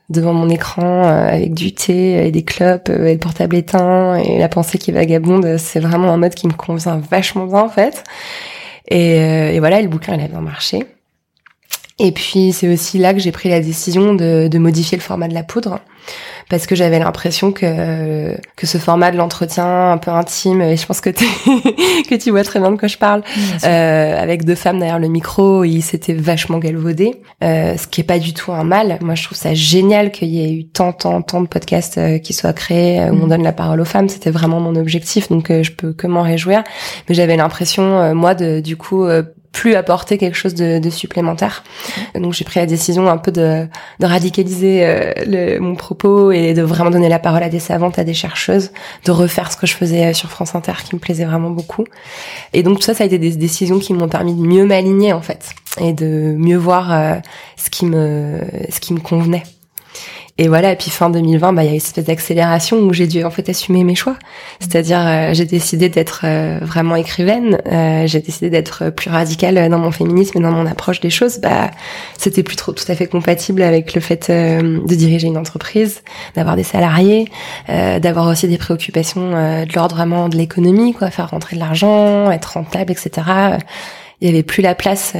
[0.10, 4.48] devant mon écran avec du thé et des clopes et le portable éteint et la
[4.48, 8.04] pensée qui vagabonde, c'est vraiment un mode qui me convient vachement bien, en fait.
[8.88, 10.86] Et, euh, et voilà, le bouquin, il a bien marché.
[12.00, 15.28] Et puis c'est aussi là que j'ai pris la décision de, de, modifier le format
[15.28, 15.80] de la poudre.
[16.50, 20.86] Parce que j'avais l'impression que que ce format de l'entretien un peu intime et je
[20.86, 21.10] pense que
[22.10, 23.24] que tu vois très bien de quoi je parle
[23.64, 28.04] euh, avec deux femmes derrière le micro il s'était vachement galvaudé euh, ce qui est
[28.04, 28.98] pas du tout un mal.
[29.02, 32.18] Moi je trouve ça génial qu'il y ait eu tant tant tant de podcasts euh,
[32.18, 33.30] qui soient créés euh, où on mm.
[33.30, 34.10] donne la parole aux femmes.
[34.10, 36.64] C'était vraiment mon objectif donc euh, je peux que m'en réjouir.
[37.08, 39.08] Mais j'avais l'impression moi de du coup
[39.54, 41.63] plus apporter quelque chose de, de supplémentaire.
[42.16, 43.66] Donc j'ai pris la décision un peu de,
[44.00, 47.98] de radicaliser euh, le, mon propos et de vraiment donner la parole à des savantes,
[47.98, 48.72] à des chercheuses,
[49.06, 51.86] de refaire ce que je faisais sur France Inter qui me plaisait vraiment beaucoup.
[52.52, 55.13] Et donc tout ça, ça a été des décisions qui m'ont permis de mieux m'aligner
[55.13, 57.16] en fait et de mieux voir euh,
[57.56, 59.44] ce qui me ce qui me convenait.
[60.39, 62.91] Et voilà, et puis fin 2020, bah, il y a eu une espèce d'accélération où
[62.91, 64.15] j'ai dû en fait assumer mes choix.
[64.60, 69.78] C'est-à-dire, euh, j'ai décidé d'être euh, vraiment écrivaine, euh, j'ai décidé d'être plus radicale dans
[69.78, 71.38] mon féminisme et dans mon approche des choses.
[71.38, 71.69] Bah,
[72.17, 76.02] c'était plus trop tout à fait compatible avec le fait de diriger une entreprise,
[76.36, 77.30] d'avoir des salariés,
[77.67, 82.54] d'avoir aussi des préoccupations de l'ordre vraiment de l'économie, quoi, faire rentrer de l'argent, être
[82.54, 83.12] rentable, etc.
[84.22, 85.13] Il y avait plus la place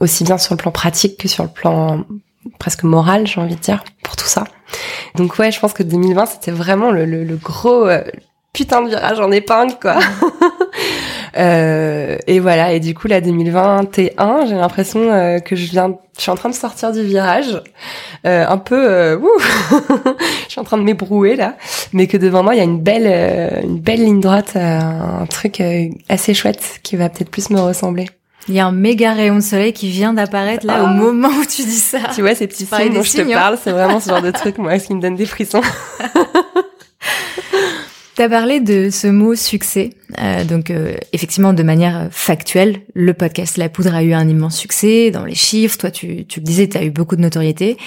[0.00, 2.04] aussi bien sur le plan pratique que sur le plan
[2.58, 4.44] presque morale, j'ai envie de dire, pour tout ça.
[5.16, 8.02] Donc ouais, je pense que 2020, c'était vraiment le, le, gros euh,
[8.52, 9.98] putain de virage en épingle, quoi.
[11.36, 16.22] euh, et voilà, et du coup, là, 2021, j'ai l'impression euh, que je viens, je
[16.22, 17.60] suis en train de sortir du virage,
[18.26, 19.40] euh, un peu, ouh,
[20.46, 21.56] je suis en train de m'ébrouer là,
[21.92, 25.62] mais que devant moi, il y a une belle, une belle ligne droite, un truc
[26.08, 28.06] assez chouette qui va peut-être plus me ressembler.
[28.48, 30.92] Il y a un méga rayon de soleil qui vient d'apparaître là au ah.
[30.92, 31.98] moment où tu dis ça.
[32.14, 34.58] Tu vois ces petits signes dont je te parle, c'est vraiment ce genre de truc
[34.58, 35.62] moi qui me donne des frissons.
[38.16, 39.90] Tu as parlé de ce mot succès.
[40.20, 44.58] Euh, donc euh, effectivement, de manière factuelle, le podcast La Poudre a eu un immense
[44.58, 45.78] succès dans les chiffres.
[45.78, 47.78] Toi, tu, tu le disais, tu as eu beaucoup de notoriété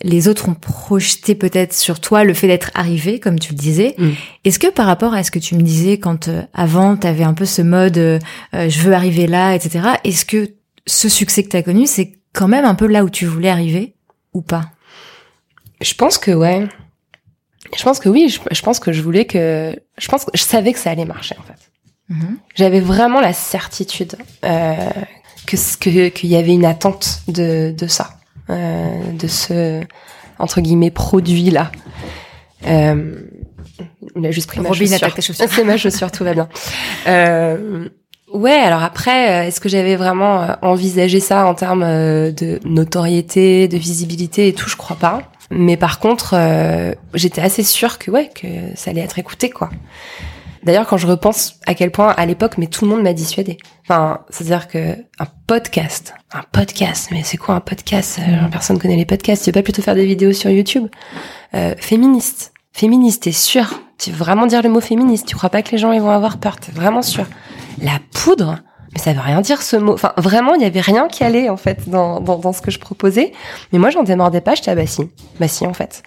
[0.00, 3.94] les autres ont projeté peut-être sur toi le fait d'être arrivé, comme tu le disais.
[3.98, 4.10] Mm.
[4.44, 7.24] Est-ce que par rapport à ce que tu me disais quand euh, avant tu avais
[7.24, 8.18] un peu ce mode euh,
[8.54, 9.86] euh, je veux arriver là, etc.
[10.04, 10.54] Est-ce que
[10.86, 13.50] ce succès que tu as connu, c'est quand même un peu là où tu voulais
[13.50, 13.94] arriver
[14.32, 14.70] ou pas?
[15.80, 16.66] Je pense que ouais.
[17.76, 18.28] Je pense que oui.
[18.28, 19.74] Je, pense que je voulais que.
[19.98, 21.70] Je pense que je savais que ça allait marcher en fait.
[22.10, 22.36] Mm-hmm.
[22.54, 28.18] J'avais vraiment la certitude que qu'il y avait une attente de de ça.
[28.52, 29.80] Euh, de ce
[30.38, 31.70] entre guillemets produit là.
[32.66, 33.20] Euh,
[34.14, 35.12] on a juste pris ma chaussure.
[35.48, 36.48] C'est ma chaussure, tout va bien.
[37.06, 37.88] Euh,
[38.32, 44.48] ouais, alors après, est-ce que j'avais vraiment envisagé ça en termes de notoriété, de visibilité
[44.48, 44.68] et tout?
[44.68, 45.22] Je crois pas.
[45.50, 46.34] Mais par contre,
[47.14, 49.70] j'étais assez sûre que ouais, que ça allait être écouté, quoi.
[50.62, 53.58] D'ailleurs, quand je repense à quel point à l'époque, mais tout le monde m'a dissuadé.
[53.82, 58.96] Enfin, c'est-à-dire que un podcast, un podcast, mais c'est quoi un podcast euh, Personne connaît
[58.96, 59.42] les podcasts.
[59.42, 60.86] Tu veux pas plutôt faire des vidéos sur YouTube?
[61.54, 63.82] Euh, Féministe, féministe, t'es sûr?
[63.98, 65.26] Tu veux vraiment dire le mot féministe?
[65.26, 66.56] Tu crois pas que les gens ils vont avoir peur?
[66.58, 67.26] T'es vraiment sûr?
[67.80, 68.58] La poudre?
[68.92, 69.94] Mais ça veut rien dire ce mot.
[69.94, 72.70] Enfin, vraiment, il y avait rien qui allait en fait dans, dans, dans ce que
[72.70, 73.32] je proposais.
[73.72, 74.54] Mais moi, j'en démordais pas.
[74.54, 75.08] J'étais ah bah si,
[75.40, 76.02] bah si en fait.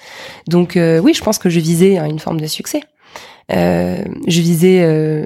[0.48, 2.82] Donc euh, oui, je pense que je visais une forme de succès.
[3.52, 5.26] Euh, je visais euh,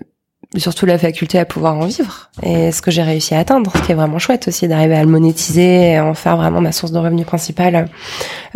[0.57, 3.81] surtout la faculté à pouvoir en vivre et ce que j'ai réussi à atteindre, ce
[3.81, 6.91] qui est vraiment chouette aussi d'arriver à le monétiser et en faire vraiment ma source
[6.91, 7.87] de revenus principale.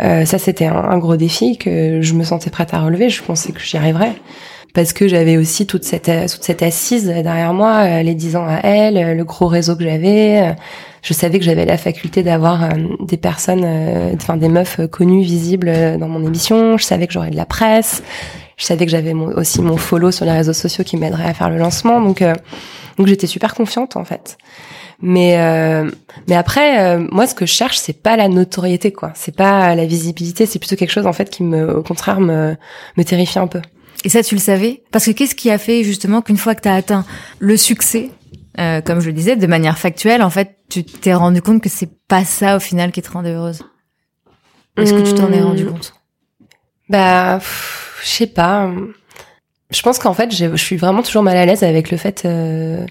[0.00, 3.10] Euh, ça, c'était un, gros défi que je me sentais prête à relever.
[3.10, 4.12] Je pensais que j'y arriverais
[4.74, 8.58] parce que j'avais aussi toute cette toute cette assise derrière moi, les dix ans à
[8.64, 10.56] elle, le gros réseau que j'avais.
[11.00, 13.64] Je savais que j'avais la faculté d'avoir des personnes,
[14.16, 16.76] enfin des meufs connues, visibles dans mon émission.
[16.76, 18.02] Je savais que j'aurais de la presse.
[18.56, 21.50] Je savais que j'avais aussi mon follow sur les réseaux sociaux qui m'aiderait à faire
[21.50, 22.00] le lancement.
[22.00, 22.22] Donc
[22.96, 24.38] donc j'étais super confiante en fait.
[25.00, 25.90] Mais euh,
[26.28, 29.12] mais après, euh, moi, ce que je cherche, c'est pas la notoriété, quoi.
[29.14, 30.46] C'est pas la visibilité.
[30.46, 32.56] C'est plutôt quelque chose en fait qui me, au contraire, me
[32.96, 33.60] me terrifie un peu.
[34.04, 34.82] Et ça, tu le savais?
[34.92, 37.04] Parce que qu'est-ce qui a fait justement qu'une fois que tu as atteint
[37.38, 38.10] le succès,
[38.60, 41.68] euh, comme je le disais, de manière factuelle, en fait, tu t'es rendu compte que
[41.68, 43.62] c'est pas ça au final qui te rendait heureuse?
[44.76, 45.94] Est-ce que tu t'en es rendu compte?
[46.88, 47.40] Bah,
[48.04, 48.70] je sais pas.
[49.70, 52.84] Je pense qu'en fait, je suis vraiment toujours mal à l'aise avec le fait euh,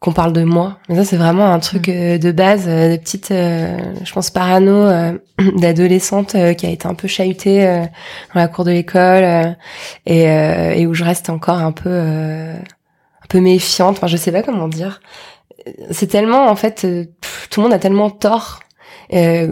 [0.00, 0.78] qu'on parle de moi.
[0.88, 1.92] Mais ça, c'est vraiment un truc mm.
[1.92, 4.90] euh, de base, euh, de petite, euh, je pense, parano
[5.56, 7.64] d'adolescente qui a été un peu chahutée
[8.34, 9.56] dans la cour de l'école
[10.06, 13.96] et, et où je reste encore un peu, un peu méfiante.
[13.96, 15.00] Enfin, je sais pas comment dire.
[15.90, 16.86] C'est tellement, en fait,
[17.50, 18.60] tout le monde a tellement tort
[19.12, 19.48] euh,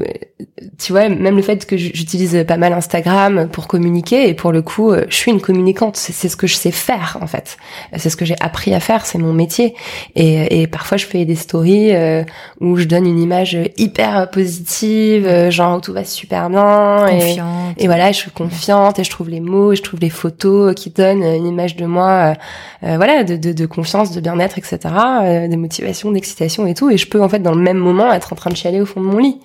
[0.79, 4.63] tu vois, même le fait que j'utilise pas mal Instagram pour communiquer, et pour le
[4.63, 5.97] coup, euh, je suis une communicante.
[5.97, 7.57] C'est ce que je sais faire, en fait.
[7.97, 9.75] C'est ce que j'ai appris à faire, c'est mon métier.
[10.15, 12.25] Et, et, parfois, je fais des stories euh,
[12.61, 17.07] où je donne une image hyper positive, euh, genre tout va super bien.
[17.09, 17.75] Confiante.
[17.79, 20.75] Et, voilà, je suis confiante, et je trouve les mots, et je trouve les photos
[20.75, 22.35] qui donnent une image de moi,
[22.83, 26.91] voilà, de, de, de, confiance, de bien-être, etc., de motivation, d'excitation et tout.
[26.91, 28.87] Et je peux, en fait, dans le même moment, être en train de chialer au
[28.87, 29.39] fond de mon lit.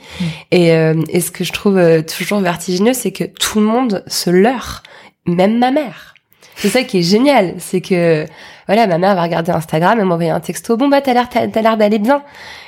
[0.52, 4.04] Et, euh, et ce que je trouve euh, toujours vertigineux, c'est que tout le monde
[4.08, 4.84] se leurre,
[5.26, 6.16] même ma mère.
[6.56, 8.26] C'est ça qui est génial, c'est que
[8.66, 10.76] voilà, ma mère va regarder Instagram et m'envoyer un texto.
[10.76, 12.24] Bon bah t'as l'air t'as, l'air d'aller bien.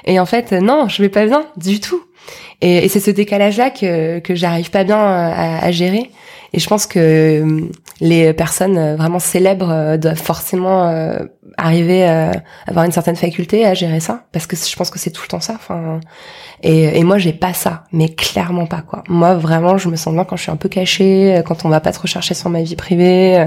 [0.05, 2.01] Et en fait non, je vais pas bien du tout.
[2.61, 6.09] Et, et c'est ce décalage-là que que j'arrive pas bien à, à, gérer.
[6.51, 7.61] Et je pense que euh,
[8.01, 10.91] les personnes vraiment célèbres doivent forcément
[11.57, 12.31] arriver à
[12.65, 15.27] avoir une certaine faculté à gérer ça, parce que je pense que c'est tout le
[15.27, 15.53] temps ça.
[15.55, 15.99] Enfin,
[16.63, 19.03] et, et moi, j'ai pas ça, mais clairement pas quoi.
[19.09, 21.81] Moi, vraiment, je me sens bien quand je suis un peu cachée, quand on va
[21.81, 23.45] pas trop chercher sur ma vie privée,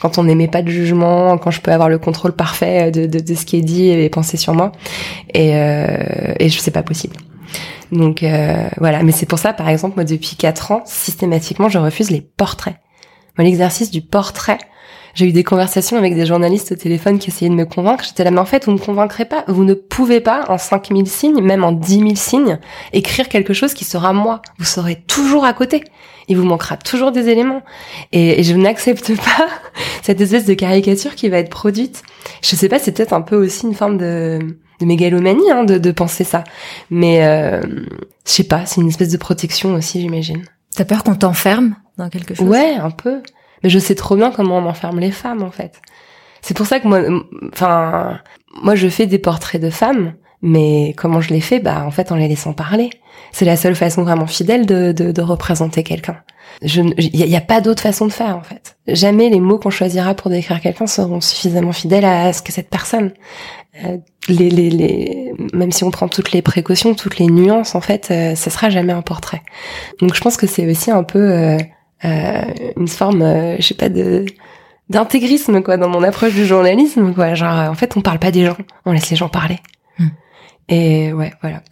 [0.00, 3.20] quand on n'émet pas de jugement, quand je peux avoir le contrôle parfait de, de,
[3.20, 4.72] de ce qui est dit et penser sur moi.
[5.32, 7.16] Et, euh, et sais pas possible.
[7.94, 11.78] Donc euh, voilà, mais c'est pour ça, par exemple, moi depuis quatre ans, systématiquement, je
[11.78, 12.76] refuse les portraits.
[13.38, 14.58] Moi, l'exercice du portrait,
[15.14, 18.04] j'ai eu des conversations avec des journalistes au téléphone qui essayaient de me convaincre.
[18.04, 19.44] J'étais là, mais en fait, vous ne convaincrez pas.
[19.46, 22.58] Vous ne pouvez pas, en 5000 signes, même en 10 000 signes,
[22.92, 24.42] écrire quelque chose qui sera moi.
[24.58, 25.84] Vous serez toujours à côté.
[26.26, 27.62] Il vous manquera toujours des éléments.
[28.12, 29.48] Et, je n'accepte pas
[30.02, 32.02] cette espèce de caricature qui va être produite.
[32.42, 34.40] Je sais pas, c'est peut-être un peu aussi une forme de,
[34.80, 36.44] de mégalomanie hein, de, de penser ça.
[36.90, 37.62] Mais euh,
[38.26, 40.44] je sais pas, c'est une espèce de protection aussi, j'imagine.
[40.74, 42.48] T'as peur qu'on t'enferme dans quelque chose?
[42.48, 43.22] Ouais, un peu
[43.64, 45.80] mais je sais trop bien comment on enferme les femmes en fait.
[46.42, 47.00] C'est pour ça que moi,
[47.52, 48.20] enfin,
[48.62, 51.58] moi je fais des portraits de femmes, mais comment je les fais?
[51.58, 52.90] Bah en fait en les laissant parler.
[53.32, 56.18] C'est la seule façon vraiment fidèle de, de, de représenter quelqu'un.
[56.62, 58.76] Il n'y a, pas d'autre façon de faire en fait.
[58.86, 62.68] Jamais les mots qu'on choisira pour décrire quelqu'un seront suffisamment fidèles à ce que cette
[62.68, 63.12] personne.
[63.82, 67.80] Euh, les, les, les, même si on prend toutes les précautions, toutes les nuances, en
[67.80, 69.42] fait, euh, ce sera jamais un portrait.
[70.00, 71.58] Donc je pense que c'est aussi un peu euh,
[72.04, 72.42] euh,
[72.76, 74.26] une forme, euh, je sais pas, de
[74.90, 77.34] d'intégrisme quoi dans mon approche du journalisme quoi.
[77.34, 79.58] Genre en fait on parle pas des gens, on laisse les gens parler.
[79.98, 80.08] Hmm.
[80.68, 81.62] Et ouais voilà.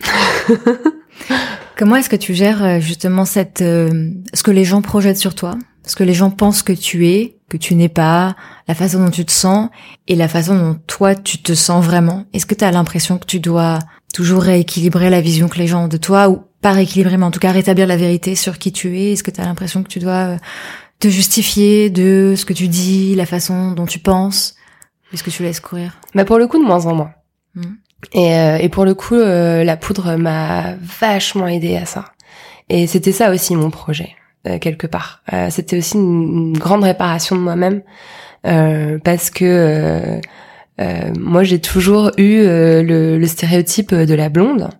[1.76, 5.56] Comment est-ce que tu gères euh, justement cette ce que les gens projettent sur toi,
[5.86, 8.36] ce que les gens pensent que tu es, que tu n'es pas,
[8.68, 9.68] la façon dont tu te sens
[10.08, 12.24] et la façon dont toi tu te sens vraiment?
[12.32, 13.78] Est-ce que tu as l'impression que tu dois
[14.14, 17.30] toujours rééquilibrer la vision que les gens ont de toi ou pas rééquilibrer, mais en
[17.30, 19.12] tout cas rétablir la vérité sur qui tu es?
[19.12, 20.36] Est-ce que tu as l'impression que tu dois euh,
[21.00, 24.54] te justifier de ce que tu dis, la façon dont tu penses?
[25.12, 25.98] Est-ce que tu laisses courir?
[26.14, 27.12] Bah pour le coup, de moins en moins.
[27.54, 27.74] Hmm.
[28.12, 32.06] Et, euh, et pour le coup, euh, la poudre m'a vachement aidé à ça.
[32.68, 34.10] Et c'était ça aussi mon projet,
[34.60, 35.22] quelque part.
[35.50, 37.82] c'était aussi une, grande réparation de moi-même,
[38.42, 40.20] parce que
[40.80, 44.70] euh, moi, j'ai toujours eu euh, le, le, stéréotype de la blonde.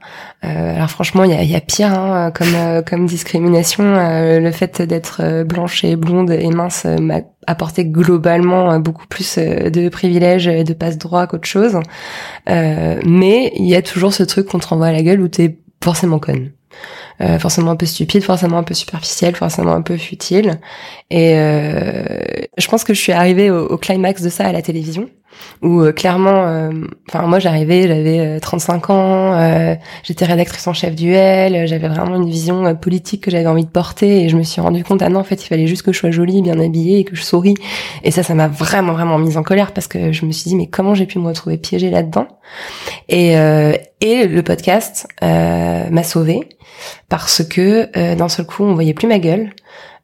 [0.45, 3.85] Euh, alors franchement, il y a, y a, pire hein, comme comme discrimination.
[3.85, 10.49] le fait d'être blanche et blonde et mince m'a apporté globalement beaucoup plus de privilèges
[10.49, 11.79] et de passe droit qu'autre chose.
[12.47, 15.59] mais il y a toujours ce truc qu'on te renvoie à la gueule où t'es
[15.83, 16.53] forcément conne.
[17.21, 20.59] Euh, forcément un peu stupide, forcément un peu superficielle, forcément un peu futile.
[21.11, 22.19] Et euh,
[22.57, 25.09] je pense que je suis arrivée au, au, climax de ça à la télévision,
[25.63, 26.71] où euh, clairement, euh,
[27.09, 32.29] enfin moi j'arrivais, j'avais 35 ans, j'étais rédactrice en chef du L, j'avais vraiment une
[32.29, 35.21] vision politique que j'avais envie de porter, et je me suis rendu compte ah non
[35.21, 37.55] en fait il fallait juste que je sois jolie, bien habillée et que je souris.
[38.05, 40.57] Et ça, ça m'a vraiment vraiment mise en colère parce que je me suis dit
[40.57, 42.27] mais comment j'ai pu me retrouver piégée là-dedans?
[43.09, 43.35] Et
[44.01, 46.49] et le podcast m'a sauvée
[47.09, 49.51] parce que euh, d'un seul coup on voyait plus ma gueule,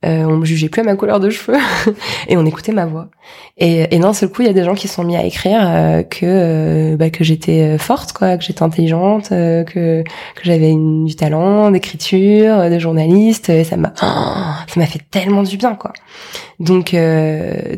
[0.04, 1.58] euh, on me jugeait plus à ma couleur de cheveux
[2.28, 3.08] et on écoutait ma voix.
[3.56, 5.60] Et, et d'un seul coup il y a des gens qui sont mis à écrire
[5.60, 11.16] euh, que euh, bah, que j'étais forte quoi, que j'étais intelligente, que que j'avais du
[11.16, 13.48] talent d'écriture, de journaliste.
[13.48, 15.92] Et ça m'a ça m'a fait tellement du bien quoi.
[16.60, 16.94] Donc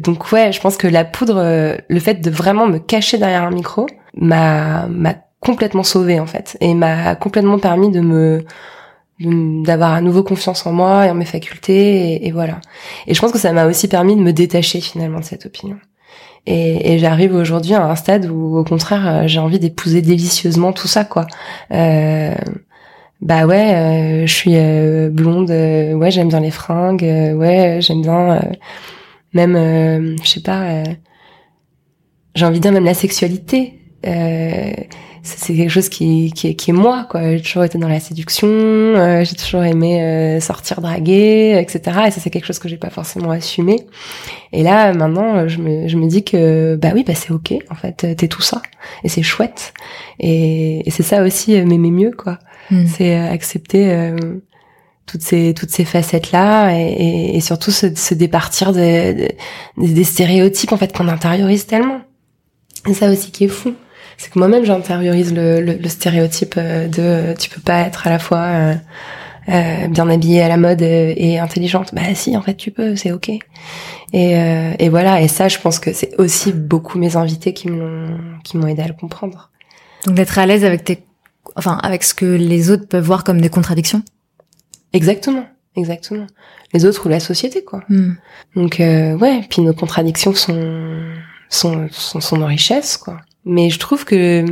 [0.01, 3.51] donc ouais, je pense que la poudre, le fait de vraiment me cacher derrière un
[3.51, 8.45] micro m'a m'a complètement sauvée en fait et m'a complètement permis de me
[9.21, 12.61] d'avoir à nouveau confiance en moi et en mes facultés et, voilà.
[13.07, 15.77] Et je pense que ça m'a aussi permis de me détacher finalement de cette opinion.
[16.47, 20.73] Et, et j'arrive aujourd'hui à un stade où au contraire euh, j'ai envie d'épouser délicieusement
[20.73, 21.27] tout ça quoi.
[21.73, 22.35] Euh,
[23.21, 28.41] bah ouais, euh, je suis euh, blonde, ouais j'aime bien les fringues, ouais j'aime bien
[29.35, 30.83] même je sais pas,
[32.35, 33.79] j'ai envie de dire même la sexualité
[35.23, 37.37] c'est quelque chose qui, qui, qui est moi quoi.
[37.37, 42.11] J'ai toujours été dans la séduction euh, j'ai toujours aimé euh, sortir draguer etc et
[42.11, 43.87] ça c'est quelque chose que j'ai pas forcément assumé.
[44.53, 47.75] Et là maintenant je me, je me dis que bah oui bah c'est ok en
[47.75, 48.63] fait t'es tout ça.
[49.05, 49.75] Et c'est chouette.
[50.19, 52.39] Et, et c'est ça aussi euh, m'aimer mieux quoi.
[52.71, 52.87] Hmm.
[52.87, 54.15] c'est accepter
[55.05, 59.35] toutes ces toutes ces facettes là et, et, surtout se, se départir des,
[59.77, 62.01] des stéréotypes en fait qu'on intériorise tellement.
[62.89, 63.75] Et ça aussi qui est fou
[64.21, 68.11] c'est que moi-même j'intériorise le, le, le, stéréotype euh, de tu peux pas être à
[68.11, 68.75] la fois euh,
[69.49, 71.95] euh, bien habillée à la mode et intelligente.
[71.95, 73.31] Bah si, en fait tu peux, c'est ok.
[73.31, 73.41] Et,
[74.13, 78.19] euh, et voilà, et ça je pense que c'est aussi beaucoup mes invités qui m'ont
[78.45, 79.49] qui m'ont aidé à le comprendre.
[80.05, 81.03] Donc d'être à l'aise avec tes,
[81.57, 84.03] enfin avec ce que les autres peuvent voir comme des contradictions?
[84.93, 85.47] Exactement.
[85.77, 86.27] Exactement.
[86.75, 87.83] Les autres ou la société, quoi.
[87.89, 88.15] Hmm.
[88.57, 91.01] Donc, euh, ouais, puis nos contradictions sont,
[91.51, 93.19] sont, sont nos richesses, quoi.
[93.45, 94.45] Mais je trouve que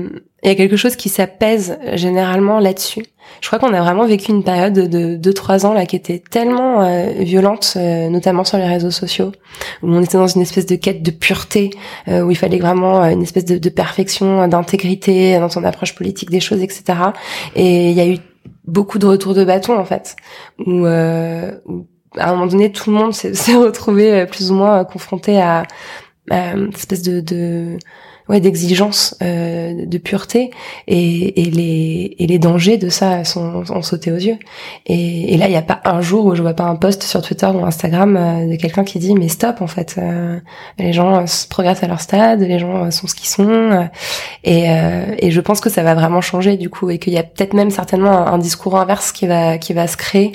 [0.42, 3.04] il y a quelque chose qui s'apaise généralement là-dessus.
[3.40, 6.82] Je crois qu'on a vraiment vécu une période de 2-3 ans là qui était tellement
[6.82, 9.32] euh, violente, euh, notamment sur les réseaux sociaux,
[9.82, 11.70] où on était dans une espèce de quête de pureté,
[12.06, 16.30] euh, où il fallait vraiment une espèce de, de perfection, d'intégrité dans son approche politique
[16.30, 16.84] des choses, etc.
[17.56, 18.18] Et il y a eu
[18.64, 20.14] beaucoup de retours de bâton en fait,
[20.64, 25.40] où, où à un moment donné tout le monde s'est retrouvé plus ou moins confronté
[25.40, 25.64] à,
[26.30, 27.78] une espèce de, de
[28.28, 30.50] ouais d'exigence euh, de pureté.
[30.86, 34.36] Et, et, les et les dangers de ça sont ont sauté aux yeux.
[34.86, 37.02] Et, et là il n'y a pas un jour où je vois pas un post
[37.02, 40.38] sur Twitter ou Instagram euh, de quelqu'un qui dit mais stop en fait euh,
[40.78, 43.88] les gens progressent à leur stade les gens sont ce qu'ils sont
[44.44, 44.66] et,
[45.18, 47.54] et je pense que ça va vraiment changer du coup et qu'il y a peut-être
[47.54, 50.32] même certainement un, un, discours inverse qui va qui va se créer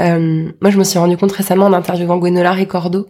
[0.00, 3.06] euh, moi, je me suis rendu compte récemment en interviewant Gwenola Ricordo,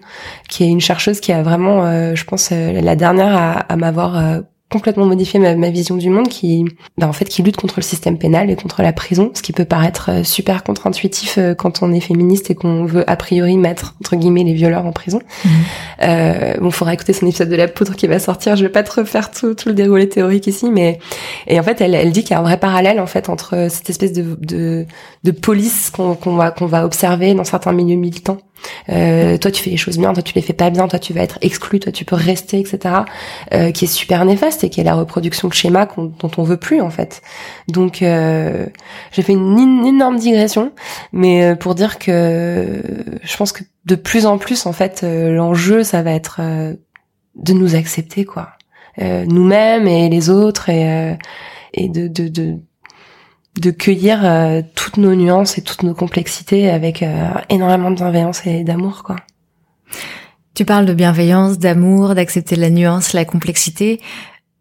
[0.49, 3.77] qui est une chercheuse qui a vraiment, euh, je pense, euh, la dernière à, à
[3.77, 4.42] m'avoir
[4.75, 6.65] complètement modifié ma, ma, vision du monde qui
[6.99, 9.53] bah, en fait qui lutte contre le système pénal et contre la prison ce qui
[9.53, 13.57] peut paraître euh, super contre-intuitif euh, quand on est féministe et qu'on veut a priori
[13.57, 15.21] mettre entre guillemets les violeurs en prison.
[15.45, 15.49] Mmh.
[16.03, 18.57] euh, bon faudra écouter son épisode de la poudre qui va sortir.
[18.57, 20.99] Je vais pas te refaire tout, tout le déroulé théorique ici mais
[21.47, 23.69] et en fait elle, elle dit qu'il y a un vrai parallèle en fait entre
[23.71, 24.87] cette espèce de de,
[25.23, 28.39] de police qu'on qu'on va qu'on va observer dans certains milieux militants
[28.88, 31.12] euh, toi tu fais les choses bien, toi tu les fais pas bien, toi tu
[31.12, 32.95] vas être exclu, toi tu peux rester, etc.
[33.53, 36.57] Euh, qui est super néfaste et qui est la reproduction de schémas dont on veut
[36.57, 37.23] plus en fait.
[37.69, 38.67] Donc euh,
[39.12, 40.73] j'ai fait une, énorme digression,
[41.12, 42.83] mais euh, pour dire que
[43.23, 46.40] je pense que de plus en plus en fait l'enjeu ça va être
[47.35, 48.51] de nous accepter quoi,
[48.99, 51.17] nous-mêmes et les autres et
[51.75, 52.59] et de, de, de
[53.61, 58.47] de cueillir euh, toutes nos nuances et toutes nos complexités avec euh, énormément de bienveillance
[58.47, 59.17] et d'amour quoi.
[60.55, 64.01] Tu parles de bienveillance, d'amour, d'accepter la nuance, la complexité,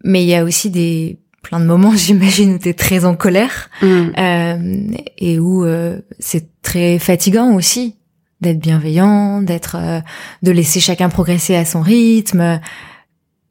[0.03, 3.15] mais il y a aussi des plein de moments, j'imagine, où tu es très en
[3.15, 4.11] colère mm.
[4.17, 7.97] euh, et où euh, c'est très fatigant aussi
[8.41, 9.77] d'être bienveillant, d'être
[10.41, 12.59] de laisser chacun progresser à son rythme.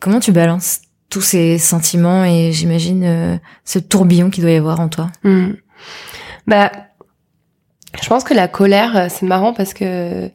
[0.00, 0.80] Comment tu balances
[1.12, 5.10] tous ces sentiments et j'imagine euh, ce tourbillon qui doit y avoir en toi.
[5.24, 5.50] Hmm.
[6.46, 6.72] Bah,
[8.02, 10.30] je pense que la colère, euh, c'est marrant parce que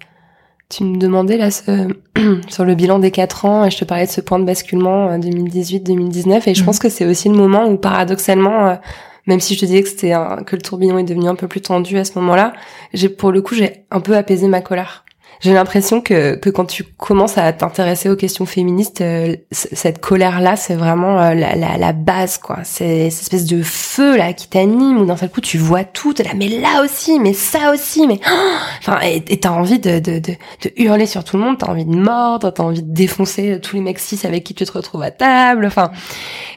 [0.70, 1.88] tu me demandais là ce,
[2.48, 5.18] sur le bilan des quatre ans et je te parlais de ce point de basculement
[5.18, 6.66] 2018-2019 euh, et je hmm.
[6.66, 8.78] pense que c'est aussi le moment où paradoxalement
[9.26, 10.14] même si je te disais que c'était
[10.46, 12.54] que le tourbillon est devenu un peu plus tendu à ce moment-là,
[12.94, 15.04] j'ai pour le coup j'ai un peu apaisé ma colère.
[15.40, 20.56] J'ai l'impression que, que quand tu commences à t'intéresser aux questions féministes, euh, cette colère-là,
[20.56, 22.60] c'est vraiment euh, la, la, la, base, quoi.
[22.64, 26.14] C'est cette espèce de feu là qui t'anime, où d'un seul coup tu vois tout,
[26.14, 28.20] t'es là, mais là aussi, mais ça aussi, mais
[28.80, 30.32] enfin, et t'as envie de, de, de,
[30.64, 33.76] de, hurler sur tout le monde, t'as envie de mordre, t'as envie de défoncer tous
[33.76, 35.92] les mecs cis avec qui tu te retrouves à table, enfin.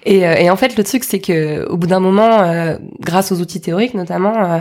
[0.05, 3.41] Et, euh, et en fait, le truc, c'est que au bout d'un moment, grâce aux
[3.41, 4.61] outils théoriques notamment,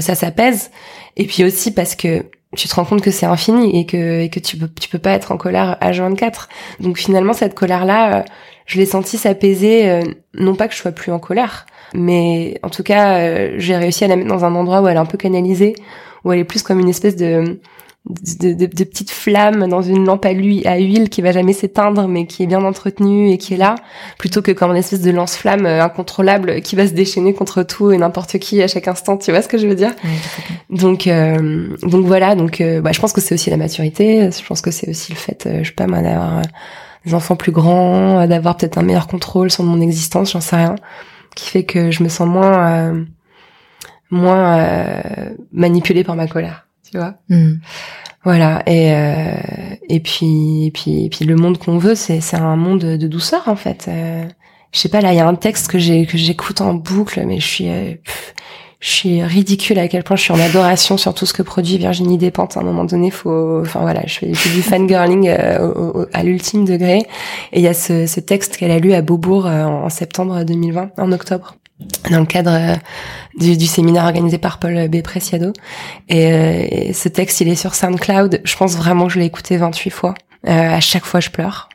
[0.00, 0.70] ça s'apaise.
[1.16, 2.24] Et puis aussi parce que
[2.56, 4.98] tu te rends compte que c'est infini et que et que tu peux tu peux
[4.98, 6.48] pas être en colère H24.
[6.80, 8.22] Donc finalement cette colère là, euh,
[8.66, 10.02] je l'ai senti s'apaiser euh,
[10.34, 14.04] non pas que je sois plus en colère, mais en tout cas, euh, j'ai réussi
[14.04, 15.74] à la mettre dans un endroit où elle est un peu canalisée,
[16.24, 17.60] où elle est plus comme une espèce de
[18.08, 21.52] de, de, de, petites flammes dans une lampe à, l'huile, à huile qui va jamais
[21.52, 23.74] s'éteindre mais qui est bien entretenue et qui est là
[24.18, 27.90] plutôt que comme une espèce de lance-flamme euh, incontrôlable qui va se déchaîner contre tout
[27.90, 29.16] et n'importe qui à chaque instant.
[29.16, 29.92] Tu vois ce que je veux dire?
[30.70, 32.34] Donc euh, donc voilà.
[32.34, 34.30] Donc euh, bah, je pense que c'est aussi la maturité.
[34.30, 36.42] Je pense que c'est aussi le fait je sais pas moi d'avoir
[37.04, 40.74] des enfants plus grands d'avoir peut-être un meilleur contrôle sur mon existence j'en sais rien
[41.34, 42.94] qui fait que je me sens moins
[44.10, 44.84] moins
[45.52, 47.14] manipulée par ma colère tu vois.
[47.28, 47.54] Hmm.
[48.24, 49.34] Voilà et euh,
[49.88, 53.06] et puis et puis et puis le monde qu'on veut c'est c'est un monde de
[53.06, 53.86] douceur en fait.
[53.88, 54.24] Euh,
[54.72, 57.22] je sais pas là il y a un texte que j'ai que j'écoute en boucle
[57.24, 57.94] mais je suis euh,
[58.80, 61.78] je suis ridicule à quel point je suis en adoration sur tout ce que produit
[61.78, 62.56] Virginie Despentes.
[62.56, 66.98] À un moment donné, faut, enfin voilà, je fais, du fangirling euh, à l'ultime degré.
[67.52, 70.90] Et il y a ce, ce texte qu'elle a lu à Beaubourg en septembre 2020,
[70.98, 71.56] en octobre
[72.10, 72.76] dans le cadre euh,
[73.38, 75.02] du, séminaire organisé par Paul B.
[75.02, 75.52] Preciado.
[76.08, 78.40] Et, euh, et, ce texte, il est sur SoundCloud.
[78.44, 80.14] Je pense vraiment que je l'ai écouté 28 fois.
[80.46, 81.68] Euh, à chaque fois, je pleure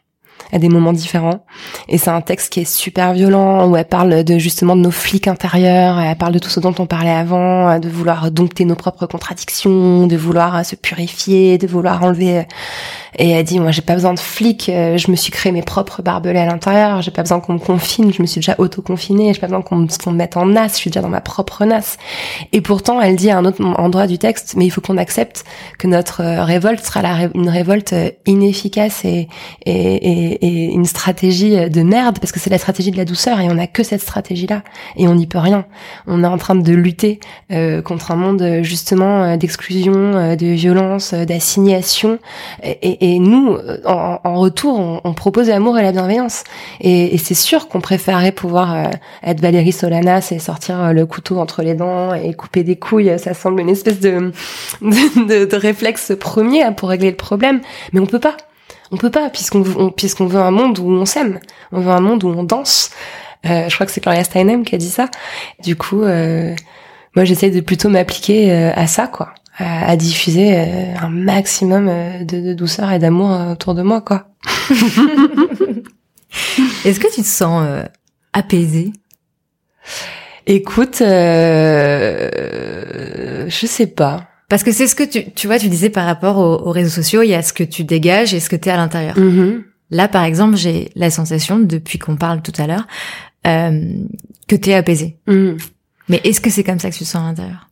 [0.52, 1.46] à des moments différents.
[1.88, 4.92] Et c'est un texte qui est super violent, où elle parle de justement de nos
[4.92, 8.76] flics intérieurs, elle parle de tout ce dont on parlait avant, de vouloir dompter nos
[8.76, 12.46] propres contradictions, de vouloir se purifier, de vouloir enlever
[13.18, 15.62] et elle dit, moi, j'ai pas besoin de flics, euh, je me suis créé mes
[15.62, 19.34] propres barbelés à l'intérieur, j'ai pas besoin qu'on me confine, je me suis déjà auto-confinée,
[19.34, 21.98] j'ai pas besoin qu'on me, mette en nas, je suis déjà dans ma propre nas.
[22.54, 25.44] Et pourtant, elle dit à un autre endroit du texte, mais il faut qu'on accepte
[25.78, 27.02] que notre euh, révolte sera
[27.36, 29.28] une révolte euh, inefficace et,
[29.66, 33.40] et, et, et, une stratégie de merde, parce que c'est la stratégie de la douceur
[33.40, 34.64] et on a que cette stratégie-là
[34.98, 35.66] et on n'y peut rien.
[36.08, 37.20] On est en train de lutter
[37.86, 42.20] contre un monde justement d'exclusion, de violence, d'assignation
[42.64, 46.44] et, et nous, en, en retour, on, on, propose l'amour et la bienveillance.
[46.80, 48.84] Et, et c'est sûr qu'on préférerait pouvoir euh,
[49.24, 53.18] être Valérie Solanas et sortir euh, le couteau entre les dents et couper des couilles.
[53.20, 54.32] Ça semble une espèce de,
[54.82, 57.62] de, de, réflexe premier pour régler le problème,
[57.94, 58.38] mais on peut pas.
[58.92, 61.40] On peut pas puisqu'on puisqu'on veut un monde où on s'aime.
[61.72, 62.92] On veut un monde où on danse.
[63.46, 65.10] Euh, je crois que c'est Gloria Steinem qui a dit ça.
[65.64, 66.56] Du coup, euh,
[67.16, 72.54] moi j'essaie de plutôt m'appliquer à ça, quoi à, diffuser euh, un maximum euh, de,
[72.54, 74.28] douceur et d'amour euh, autour de moi, quoi.
[76.86, 77.66] Est-ce que tu te sens
[78.34, 78.92] apaisé
[80.48, 82.30] Écoute, euh,
[83.48, 84.28] je sais pas.
[84.52, 87.22] Parce que c'est ce que tu, tu vois, tu disais par rapport aux, réseaux sociaux,
[87.22, 89.16] il y a ce que tu dégages et ce que tu es à l'intérieur.
[89.16, 89.64] Mm-hmm.
[89.92, 92.86] Là, par exemple, j'ai la sensation, depuis qu'on parle tout à l'heure,
[93.48, 93.94] euh,
[94.50, 95.16] que tu es apaisé.
[95.26, 95.52] Mm.
[96.10, 97.70] Mais est-ce que c'est comme ça que tu te sens à l'intérieur?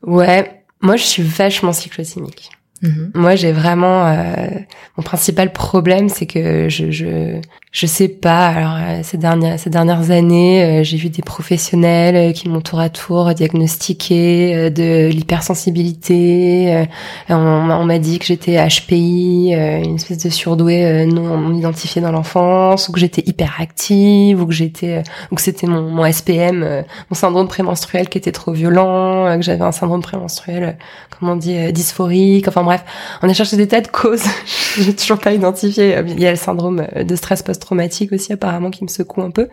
[0.00, 2.52] Ouais, moi, je suis vachement cyclotimique.
[2.82, 3.10] Mhm.
[3.14, 4.48] Moi, j'ai vraiment euh,
[4.96, 8.48] mon principal problème, c'est que je, je je sais pas.
[8.48, 12.62] Alors euh, ces dernières ces dernières années, euh, j'ai vu des professionnels euh, qui m'ont
[12.62, 16.86] tour à tour diagnostiqué de l'hypersensibilité.
[17.28, 22.88] on, on m'a dit que j'étais HPI, une espèce de surdoué non, identifié dans l'enfance,
[22.88, 27.48] ou que j'étais hyperactive, ou que j'étais ou que c'était mon, mon SPM, mon syndrome
[27.48, 30.78] prémenstruel qui était trop violent, que j'avais un syndrome prémenstruel,
[31.18, 32.48] comment on dit, dysphorique.
[32.48, 32.84] Enfin bref,
[33.22, 34.24] on a cherché des tas de causes.
[34.78, 35.98] j'ai toujours pas identifié.
[36.06, 39.30] Il y a le syndrome de stress post traumatique aussi apparemment qui me secoue un
[39.30, 39.48] peu.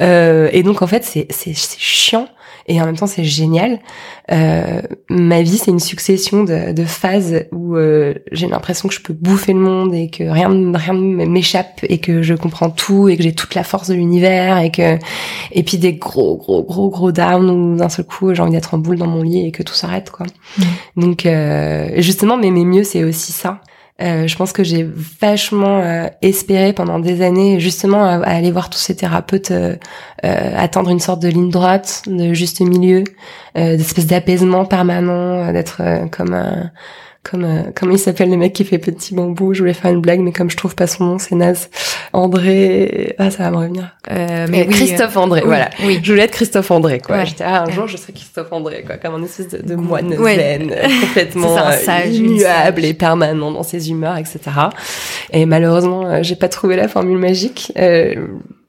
[0.00, 2.28] Euh, et donc en fait c'est c'est chiant
[2.68, 3.80] et en même temps c'est génial.
[4.30, 9.00] Euh, ma vie c'est une succession de, de phases où euh, j'ai l'impression que je
[9.00, 13.16] peux bouffer le monde et que rien rien m'échappe et que je comprends tout et
[13.16, 14.98] que j'ai toute la force de l'univers et que
[15.50, 18.74] et puis des gros gros gros gros down où d'un seul coup j'ai envie d'être
[18.74, 20.26] en boule dans mon lit et que tout s'arrête quoi.
[20.58, 20.62] Mmh.
[20.96, 23.62] Donc euh, justement mais mes mieux c'est aussi ça
[24.00, 24.88] je pense que j'ai
[25.20, 29.76] vachement euh, espéré pendant des années justement à, aller voir tous ces thérapeutes euh,
[30.24, 33.04] euh, atteindre une sorte de ligne droite, de juste milieu,
[33.54, 35.82] d'espèce d'apaisement permanent, d'être
[36.12, 36.70] comme un
[37.30, 39.54] comme euh, comment il s'appelle le mec qui fait petit bambou.
[39.54, 41.68] Je voulais faire une blague mais comme je trouve pas son nom c'est naze
[42.12, 43.96] André ah ça va me revenir.
[44.10, 45.70] Euh, mais oui, Christophe André voilà.
[45.84, 46.00] oui.
[46.02, 47.16] je voulais être Christophe André quoi.
[47.18, 47.26] Ouais.
[47.26, 50.14] j'étais ah, un jour je serai Christophe André quoi comme un espèce de, de moine
[50.18, 50.36] Ouais.
[50.36, 54.40] zen euh, complètement ça, un euh, immuable et permanent dans ses humeurs etc
[55.32, 57.72] et malheureusement euh, j'ai pas trouvé la formule magique.
[57.78, 58.14] Euh,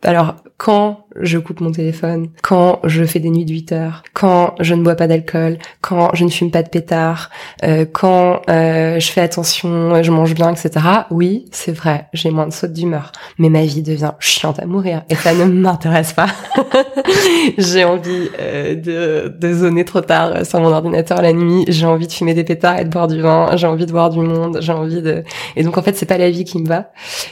[0.03, 4.55] alors, quand je coupe mon téléphone, quand je fais des nuits de 8 heures, quand
[4.59, 7.29] je ne bois pas d'alcool, quand je ne fume pas de pétard,
[7.63, 10.85] euh, quand euh, je fais attention, je mange bien, etc.
[11.11, 13.11] Oui, c'est vrai, j'ai moins de sautes d'humeur.
[13.37, 16.27] Mais ma vie devient chiante à mourir et ça ne m'intéresse pas.
[17.57, 21.65] j'ai envie euh, de, de zoner trop tard sur mon ordinateur la nuit.
[21.67, 23.55] J'ai envie de fumer des pétards et de boire du vin.
[23.55, 24.59] J'ai envie de voir du monde.
[24.61, 25.23] J'ai envie de...
[25.55, 26.91] Et donc, en fait, c'est pas la vie qui me va.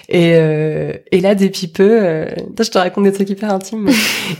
[0.10, 2.26] Et, euh, et là, depuis peu, euh,
[2.60, 3.77] je te raconte des trucs hyper intimes.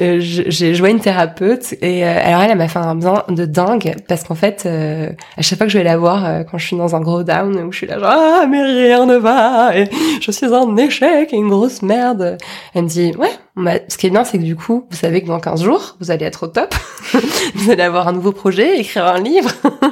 [0.02, 3.46] Euh, j'ai joué une thérapeute et euh, alors elle, elle m'a fait un bien de
[3.46, 6.58] dingue parce qu'en fait, euh, à chaque fois que je vais la voir euh, quand
[6.58, 9.18] je suis dans un gros down où je suis là genre ah mais rien ne
[9.18, 9.90] va et
[10.22, 12.38] je suis un échec et une grosse merde,
[12.74, 13.32] elle me dit ouais.
[13.58, 15.98] Bah, ce qui est bien, c'est que du coup, vous savez que dans 15 jours,
[16.00, 16.74] vous allez être au top.
[17.56, 19.50] vous allez avoir un nouveau projet, écrire un livre.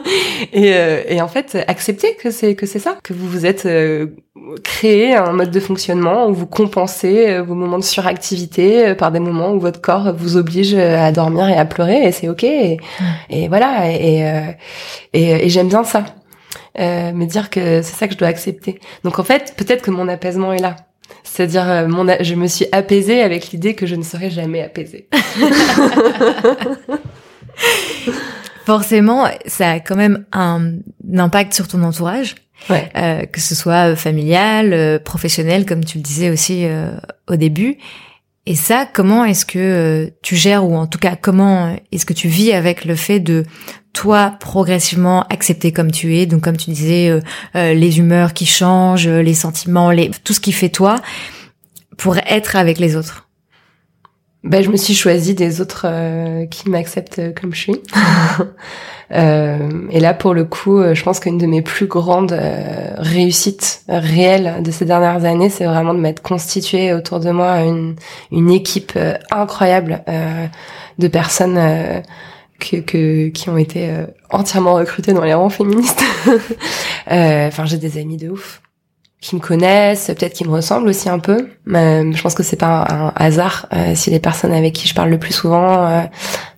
[0.54, 3.66] et, euh, et en fait, accepter que c'est que c'est ça, que vous vous êtes
[3.66, 4.08] euh,
[4.64, 9.20] créé un mode de fonctionnement où vous compensez euh, vos moments de suractivité par des
[9.20, 12.78] moments où votre corps vous oblige à dormir et à pleurer et c'est ok et,
[13.48, 14.54] voilà et
[15.14, 16.04] et, et j'aime bien ça
[16.78, 19.92] euh, me dire que c'est ça que je dois accepter donc en fait peut-être que
[19.92, 20.76] mon apaisement est là
[21.24, 24.62] c'est-à-dire euh, mon a- je me suis apaisée avec l'idée que je ne serai jamais
[24.62, 25.08] apaisée
[28.66, 30.72] Forcément, ça a quand même un,
[31.14, 32.34] un impact sur ton entourage,
[32.72, 36.90] ouais euh, que ce soit euh, familial, euh, professionnel, comme tu le disais aussi euh,
[37.28, 37.78] au début.
[38.48, 42.14] Et ça, comment est-ce que euh, tu gères, ou en tout cas, comment est-ce que
[42.14, 43.44] tu vis avec le fait de
[43.96, 47.22] toi progressivement accepter comme tu es, donc comme tu disais, euh,
[47.56, 50.98] euh, les humeurs qui changent, euh, les sentiments, les, tout ce qui fait toi,
[51.98, 53.28] pour être avec les autres.
[54.44, 57.82] Ben, je me suis choisie des autres euh, qui m'acceptent euh, comme je suis.
[59.12, 62.36] Et là, pour le coup, je pense qu'une de mes plus grandes
[62.98, 67.96] réussites réelles de ces dernières années, c'est vraiment de m'être constituée autour de moi une,
[68.32, 68.98] une équipe
[69.30, 70.04] incroyable
[70.98, 72.02] de personnes
[72.60, 76.04] que, que, qui ont été euh, entièrement recrutées dans les rangs féministes.
[77.12, 78.62] Euh, Enfin, j'ai des amis de ouf
[79.22, 81.50] qui me connaissent, peut-être qui me ressemblent aussi un peu.
[81.66, 84.96] Mais je pense que c'est pas un, hasard euh, si les personnes avec qui je
[84.96, 86.02] parle le plus souvent, euh,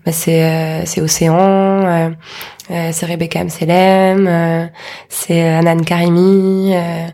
[0.05, 2.09] bah, c'est euh, c'est Océan, euh,
[2.71, 4.65] euh, c'est Rebecca Amselem, euh,
[5.09, 6.73] c'est Anan Karimi.
[6.75, 7.07] euh,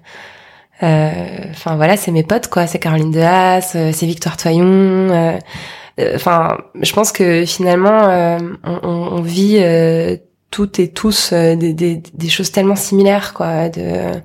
[0.83, 1.11] euh,
[1.51, 2.67] Enfin voilà, c'est mes potes quoi.
[2.67, 5.39] C'est Caroline Dehaas, euh, c'est Victoire Toyon.
[5.99, 10.17] Euh, Enfin, je pense que finalement, euh, on, vit euh,
[10.51, 13.69] toutes et tous des, des, des choses tellement similaires quoi.
[13.69, 14.21] De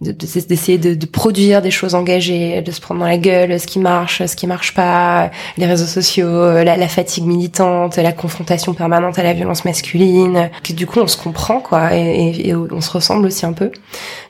[0.00, 3.58] de- de- d'essayer de, de produire des choses engagées, de se prendre dans la gueule
[3.60, 8.12] ce qui marche, ce qui marche pas, les réseaux sociaux, la, la fatigue militante, la
[8.12, 12.54] confrontation permanente à la violence masculine, du coup on se comprend quoi et, et- et
[12.54, 13.70] on se ressemble aussi un peu.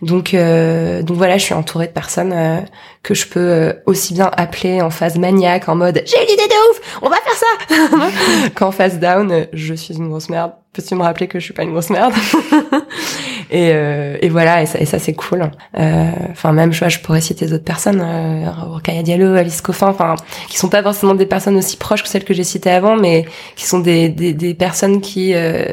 [0.03, 2.61] Donc euh, donc voilà, je suis entourée de personnes euh,
[3.03, 6.49] que je peux euh, aussi bien appeler en phase maniaque, en mode j'ai une idée
[6.49, 10.53] de ouf, on va faire ça, qu'en phase down, euh, je suis une grosse merde.
[10.73, 12.13] Peux-tu me rappeler que je suis pas une grosse merde?
[13.53, 15.51] Et, euh, et voilà, et ça, et ça c'est cool.
[15.79, 19.89] Euh, Enfin même, je, vois, je pourrais citer d'autres personnes, euh, Rokhaya Diallo, Alice Coffin,
[19.89, 20.17] enfin
[20.49, 23.27] qui sont pas forcément des personnes aussi proches que celles que j'ai citées avant, mais
[23.57, 25.65] qui sont des, des, des personnes qui euh,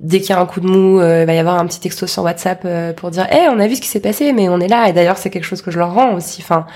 [0.00, 1.80] dès qu'il y a un coup de mou, euh, il va y avoir un petit
[1.80, 4.48] texto sur WhatsApp euh, pour dire "Eh, on a vu ce qui s'est passé, mais
[4.48, 6.40] on est là." Et d'ailleurs, c'est quelque chose que je leur rends aussi.
[6.42, 6.66] Enfin,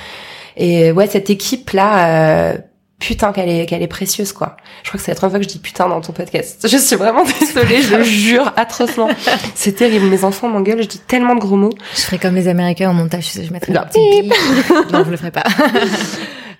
[0.57, 2.55] et ouais, cette équipe là,
[2.99, 4.57] putain qu'elle est qu'elle est précieuse quoi.
[4.83, 6.67] Je crois que c'est la troisième fois que je dis putain dans ton podcast.
[6.69, 9.09] Je suis vraiment désolée, je le jure atrocement.
[9.55, 10.07] C'est terrible.
[10.07, 11.73] Mes enfants m'engueulent, je dis tellement de gros mots.
[11.95, 13.83] Je ferai comme les Américains au montage, je mettrai Non.
[13.83, 14.33] un petit bip.
[14.93, 15.45] non, je le ferai pas.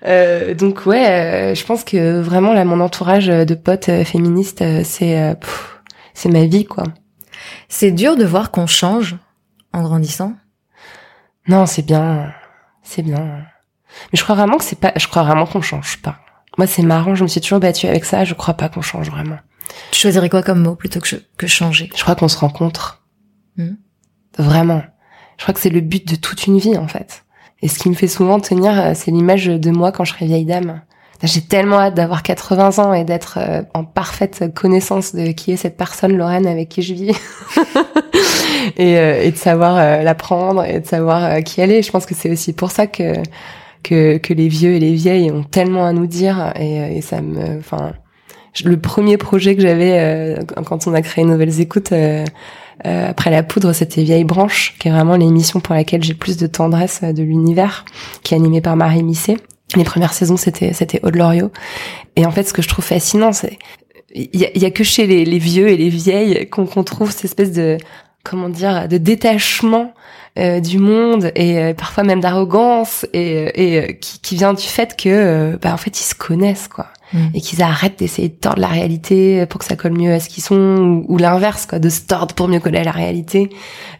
[0.05, 4.61] Euh, donc ouais, euh, je pense que vraiment là, mon entourage de potes euh, féministes,
[4.61, 5.33] euh, c'est euh,
[6.13, 6.85] c'est ma vie quoi.
[7.67, 9.17] C'est dur de voir qu'on change
[9.73, 10.35] en grandissant.
[11.49, 12.31] Non, c'est bien,
[12.81, 13.17] c'est bien.
[13.17, 16.15] Mais je crois vraiment que c'est pas, je crois vraiment qu'on change pas.
[16.59, 18.25] Moi, c'est marrant, je me suis toujours battue avec ça.
[18.25, 19.37] Je crois pas qu'on change vraiment.
[19.91, 21.89] Tu choisirais quoi comme mot plutôt que, que changer?
[21.95, 23.01] Je crois qu'on se rencontre.
[23.55, 23.77] Mhm.
[24.37, 24.83] Vraiment.
[25.37, 27.23] Je crois que c'est le but de toute une vie, en fait.
[27.61, 30.25] Et ce qui me fait souvent tenir, euh, c'est l'image de moi quand je serai
[30.25, 30.81] vieille dame.
[31.23, 35.57] J'ai tellement hâte d'avoir 80 ans et d'être euh, en parfaite connaissance de qui est
[35.57, 37.17] cette personne, Lorraine, avec qui je vis.
[38.75, 41.83] et, euh, et de savoir la prendre et de savoir qui elle est.
[41.83, 43.13] Je pense que c'est aussi pour ça que,
[43.83, 46.53] que, que les vieux et les vieilles ont tellement à nous dire.
[46.55, 47.57] Et, euh, et ça me...
[47.59, 47.93] Enfin,
[48.63, 52.25] le premier projet que j'avais euh, quand on a créé Nouvelles Écoutes, euh,
[52.83, 56.47] après la poudre, c'était Vieille Branche, qui est vraiment l'émission pour laquelle j'ai plus de
[56.47, 57.85] tendresse de l'univers,
[58.23, 59.37] qui est animée par Marie Misset.
[59.75, 61.51] Les premières saisons, c'était c'était Aude Loriot.
[62.15, 63.59] Et en fait, ce que je trouve fascinant, c'est
[64.15, 67.11] il y a, y a, que chez les, les, vieux et les vieilles qu'on trouve
[67.11, 67.77] cette espèce de
[68.23, 69.93] comment dire de détachement
[70.37, 74.95] euh, du monde et euh, parfois même d'arrogance et, et qui, qui, vient du fait
[74.95, 77.27] que bah en fait ils se connaissent quoi mm.
[77.33, 80.29] et qu'ils arrêtent d'essayer de tordre la réalité pour que ça colle mieux à ce
[80.29, 83.49] qu'ils sont ou, ou l'inverse quoi de se tordre pour mieux coller à la réalité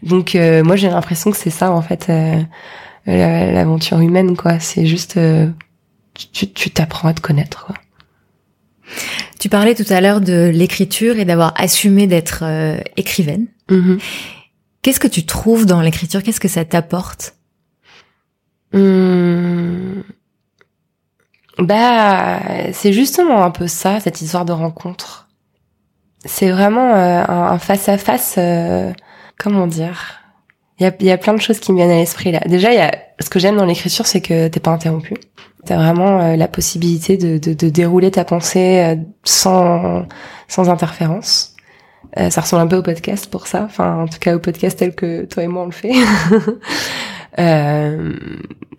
[0.02, 2.10] donc euh, moi j'ai l'impression que c'est ça en fait
[3.06, 5.18] l'aventure humaine quoi c'est juste
[6.32, 7.74] tu t'apprends à te connaître quoi
[9.40, 13.46] tu parlais tout à l'heure de l'écriture et d'avoir assumé d'être euh, écrivaine.
[13.70, 13.98] Mm-hmm.
[14.82, 16.22] Qu'est-ce que tu trouves dans l'écriture?
[16.22, 17.34] Qu'est-ce que ça t'apporte?
[18.72, 20.00] Mmh.
[21.58, 22.40] Bah,
[22.72, 25.28] c'est justement un peu ça, cette histoire de rencontre.
[26.24, 28.38] C'est vraiment euh, un face à face.
[29.38, 30.20] comment dire?
[30.78, 32.40] Il y a, y a plein de choses qui me viennent à l'esprit là.
[32.46, 35.14] Déjà, y a ce que j'aime dans l'écriture, c'est que t'es pas interrompu.
[35.66, 40.06] T'as vraiment euh, la possibilité de, de, de, dérouler ta pensée euh, sans
[40.48, 41.54] sans interférence.
[42.18, 43.62] Euh, ça ressemble un peu au podcast pour ça.
[43.64, 45.92] Enfin, en tout cas au podcast tel que toi et moi on le fait.
[47.38, 48.12] Euh,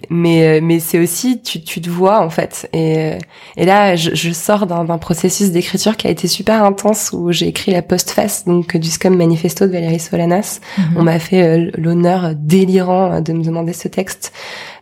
[0.09, 3.13] mais mais c'est aussi tu tu te vois en fait et
[3.55, 7.47] et là je, je sors d'un processus d'écriture qui a été super intense où j'ai
[7.47, 10.59] écrit la postface donc du Scum Manifesto de Valérie Solanas.
[10.77, 10.83] Mhm.
[10.97, 14.33] On m'a fait l'honneur délirant de me demander ce texte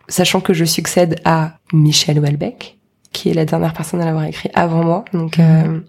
[0.09, 2.77] sachant que je succède à Michel Houellebecq,
[3.13, 5.05] qui est la dernière personne à l'avoir écrit avant moi.
[5.13, 5.79] Donc euh,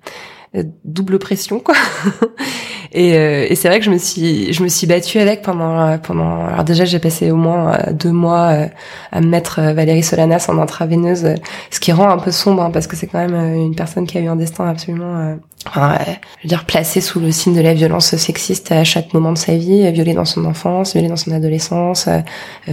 [0.84, 1.74] double pression quoi.
[2.92, 5.96] et, euh, et c'est vrai que je me suis je me suis battue avec pendant
[5.98, 8.66] pendant alors déjà j'ai passé au moins euh, deux mois euh,
[9.12, 11.34] à me mettre Valérie Solanas en intraveineuse,
[11.70, 14.18] ce qui rend un peu sombre hein, parce que c'est quand même une personne qui
[14.18, 15.36] a eu un destin absolument
[15.66, 15.98] enfin,
[16.38, 19.38] je veux dire, placé sous le signe de la violence sexiste à chaque moment de
[19.38, 22.20] sa vie, violée dans son enfance, violée dans son adolescence, euh,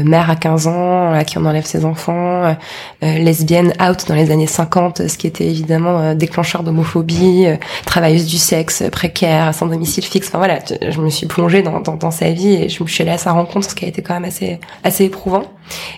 [0.04, 2.54] mère à 15 ans, à qui on enlève ses enfants, euh,
[3.02, 7.48] lesbienne out dans les années 50, ce qui était évidemment euh, déclencheur d'homophobie,
[7.86, 10.28] travailleuse du sexe, précaire, sans domicile fixe.
[10.28, 10.60] Enfin voilà,
[10.90, 13.18] je me suis plongée dans, dans, dans, sa vie et je me suis allée à
[13.18, 15.44] sa rencontre, ce qui a été quand même assez assez éprouvant.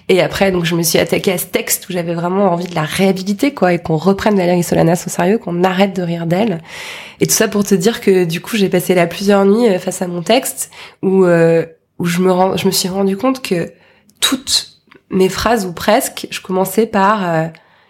[0.08, 2.76] Et après, donc, je me suis attaquée à ce texte où j'avais vraiment envie de
[2.76, 6.60] la réhabiliter, quoi, et qu'on reprenne Valérie Solanas au sérieux, qu'on arrête de rire d'elle.
[7.20, 9.80] Et tout ça pour te dire que du coup, j'ai passé là plusieurs nuits euh,
[9.80, 10.72] face à mon texte
[11.04, 11.66] où euh,
[12.00, 13.74] où je me rends, je me suis rendu compte que
[14.22, 17.48] toutes mes phrases ou presque, je commençais par euh,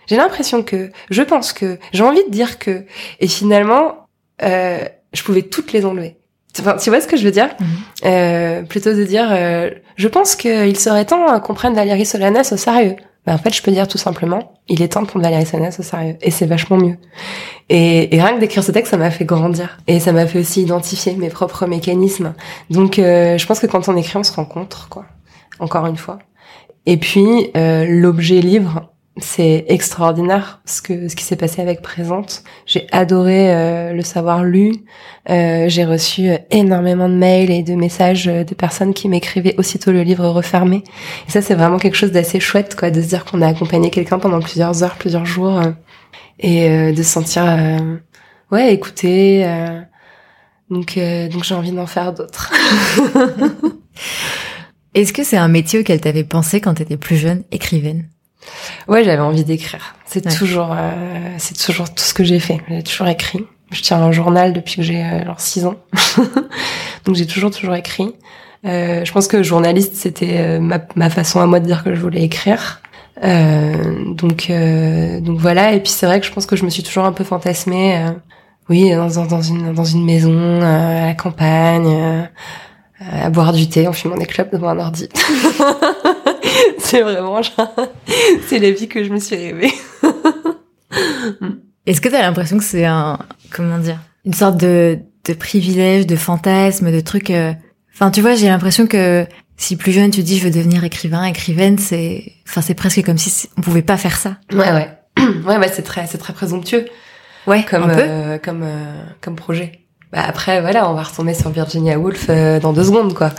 [0.09, 2.83] j'ai l'impression que, je pense que, j'ai envie de dire que,
[3.21, 4.07] et finalement,
[4.43, 4.79] euh,
[5.13, 6.17] je pouvais toutes les enlever.
[6.59, 7.49] Enfin, tu vois ce que je veux dire?
[7.59, 7.67] Mhm.
[8.05, 9.29] euh, Plutôt de dire,
[9.95, 12.95] je pense qu'il serait temps qu'on prenne Valérie Solanas au sérieux.
[13.25, 15.75] Ben, en fait, je peux dire tout simplement, il est temps de prendre Valérie Solanas
[15.79, 16.15] au sérieux.
[16.21, 16.97] Et c'est vachement mieux.
[17.69, 19.77] Et, et rien que d'écrire ce texte, ça m'a fait grandir.
[19.87, 22.33] Et ça m'a fait aussi identifier mes propres mécanismes.
[22.69, 25.05] Donc, euh, je pense que quand on écrit, on se rencontre, quoi.
[25.59, 26.19] Encore une fois.
[26.85, 28.89] Et puis, euh, l'objet livre,
[29.21, 32.43] c'est extraordinaire ce que ce qui s'est passé avec Présente.
[32.65, 34.73] J'ai adoré euh, le savoir lu.
[35.29, 40.03] Euh, j'ai reçu énormément de mails et de messages de personnes qui m'écrivaient aussitôt le
[40.03, 40.83] livre refermé.
[41.27, 43.89] Et ça, c'est vraiment quelque chose d'assez chouette, quoi, de se dire qu'on a accompagné
[43.89, 45.71] quelqu'un pendant plusieurs heures, plusieurs jours, euh,
[46.39, 47.43] et de se sentir,
[48.49, 49.45] ouais, écouté.
[50.69, 52.53] donc, donc j'ai envie d'en faire d'autres.
[54.93, 58.07] Est-ce que c'est un métier auquel t'avais pensé quand t'étais plus jeune, écrivaine?
[58.87, 59.95] Ouais, j'avais envie d'écrire.
[60.05, 62.59] C'est toujours, euh, c'est toujours tout ce que j'ai fait.
[62.69, 63.45] J'ai toujours écrit.
[63.71, 65.75] Je tiens un journal depuis que j'ai euh, genre 6 ans.
[67.05, 68.13] donc j'ai toujours toujours écrit.
[68.65, 71.95] Euh, je pense que journaliste c'était euh, ma, ma, façon à moi de dire que
[71.95, 72.81] je voulais écrire.
[73.23, 74.51] Euh, donc
[75.21, 75.73] donc voilà.
[75.73, 78.03] Et puis c'est vrai que je pense que je me suis toujours un peu fantasmée.
[78.69, 82.27] oui, dans, dans, une dans une maison à la campagne,
[82.99, 85.07] à boire du thé en fumant des clopes devant un ordi.
[86.89, 87.41] c'est vraiment
[88.47, 89.71] c'est la vie que je me suis rêvée.
[91.85, 93.19] Est-ce que tu as l'impression que c'est un
[93.51, 97.53] comment dire une sorte de de privilège, de fantasme, de truc euh,
[97.93, 99.27] Enfin, tu vois, j'ai l'impression que
[99.57, 103.17] si plus jeune tu dis je veux devenir écrivain, écrivaine, c'est enfin c'est presque comme
[103.17, 104.37] si on pouvait pas faire ça.
[104.51, 104.89] Ouais ouais.
[105.45, 106.85] Ouais bah c'est très c'est très présomptueux.
[107.45, 108.01] Ouais, comme un peu.
[108.01, 109.85] Euh, comme euh, comme projet.
[110.11, 113.29] Bah après voilà, on va retomber sur Virginia Woolf euh, dans deux secondes quoi.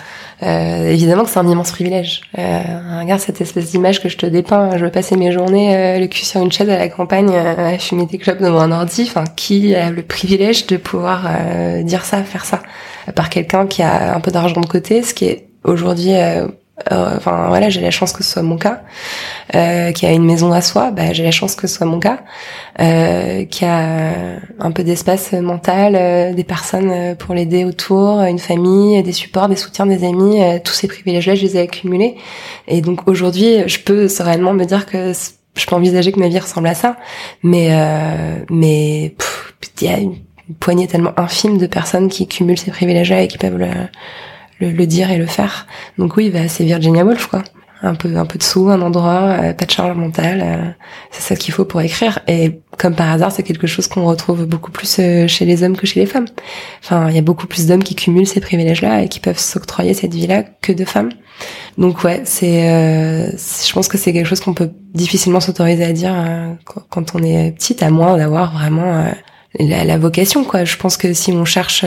[0.43, 2.23] Euh, évidemment que c'est un immense privilège.
[2.39, 2.61] Euh,
[3.01, 4.77] regarde cette espèce d'image que je te dépeins.
[4.77, 7.77] Je veux passer mes journées euh, le cul sur une chaise à la campagne, à
[7.79, 9.03] fumer des clopes devant un ordi.
[9.03, 11.29] Enfin, qui a le privilège de pouvoir
[11.83, 12.63] dire ça, faire ça,
[13.15, 16.47] par quelqu'un qui a un peu d'argent de côté, ce qui est aujourd'hui euh,
[16.91, 18.83] enfin voilà, j'ai la chance que ce soit mon cas,
[19.55, 21.99] euh, qui a une maison à soi, bah, j'ai la chance que ce soit mon
[21.99, 22.21] cas,
[22.81, 24.13] euh, qui a
[24.59, 29.57] un peu d'espace mental, euh, des personnes pour l'aider autour, une famille, des supports, des
[29.57, 32.17] soutiens, des amis, tous ces privilèges-là, je les ai accumulés.
[32.69, 35.13] Et donc aujourd'hui, je peux sereinement me dire que
[35.55, 36.97] je peux envisager que ma vie ressemble à ça,
[37.43, 37.71] mais
[38.51, 39.15] mais
[39.81, 40.17] il y a une,
[40.59, 43.71] poignée tellement infime de personnes qui cumulent ces privilèges-là et qui peuvent le
[44.61, 45.67] le, dire et le faire.
[45.99, 47.43] Donc oui, bah, c'est Virginia Woolf, quoi.
[47.83, 50.43] Un peu, un peu de sous, un endroit, euh, pas de charge mentale.
[50.45, 50.71] Euh,
[51.11, 52.19] c'est ça qu'il faut pour écrire.
[52.29, 55.79] Et comme par hasard, c'est quelque chose qu'on retrouve beaucoup plus euh, chez les hommes
[55.79, 56.27] que chez les femmes.
[56.85, 59.95] Enfin, il y a beaucoup plus d'hommes qui cumulent ces privilèges-là et qui peuvent s'octroyer
[59.95, 61.09] cette vie-là que de femmes.
[61.79, 66.15] Donc ouais, c'est, je pense que c'est quelque chose qu'on peut difficilement s'autoriser à dire
[66.91, 69.07] quand on est petite, à moins d'avoir vraiment
[69.59, 70.65] la, la, vocation, quoi.
[70.65, 71.83] Je pense que si on cherche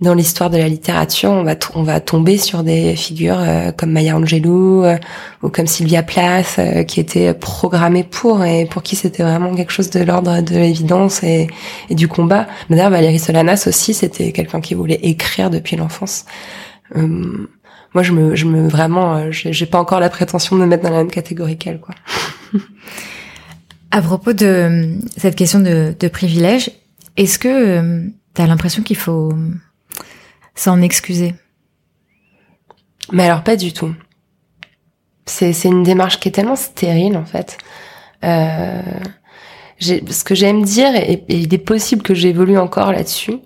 [0.00, 3.92] dans l'histoire de la littérature, on va on va tomber sur des figures euh, comme
[3.92, 4.96] Maya Angelou euh,
[5.42, 9.72] ou comme Sylvia Plath euh, qui étaient programmées pour et pour qui c'était vraiment quelque
[9.72, 11.48] chose de l'ordre de l'évidence et,
[11.90, 12.46] du combat.
[12.70, 16.24] D'ailleurs, Valérie Solanas aussi, c'était quelqu'un qui voulait écrire depuis l'enfance.
[16.94, 20.90] moi, je me, je me vraiment, j'ai pas encore la prétention de me mettre dans
[20.90, 21.94] la même catégorie qu'elle, quoi.
[23.90, 26.70] à propos de cette question de, de privilège,
[27.16, 29.32] est-ce que tu as l'impression qu'il faut
[30.54, 31.34] s'en excuser
[33.12, 33.94] Mais alors pas du tout.
[35.26, 37.58] C'est c'est une démarche qui est tellement stérile en fait.
[38.24, 38.82] Euh,
[39.80, 43.38] ce que j'aime dire et, il est possible que j'évolue encore là-dessus,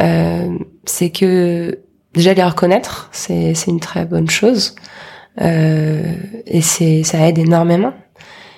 [0.00, 1.78] euh, c'est que
[2.14, 4.74] déjà les reconnaître, c'est c'est une très bonne chose
[5.40, 6.14] euh,
[6.46, 7.94] et c'est ça aide énormément.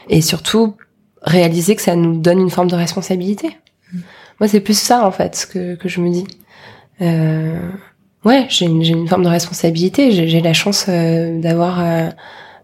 [0.08, 0.76] Et surtout
[1.22, 3.56] réaliser que ça nous donne une forme de responsabilité.
[3.92, 3.98] Mmh.
[4.40, 6.26] Moi, c'est plus ça en fait que que je me dis.
[7.00, 7.70] Euh,
[8.24, 10.12] ouais, j'ai une, une, forme de responsabilité.
[10.12, 12.08] J'ai la chance euh, d'avoir euh,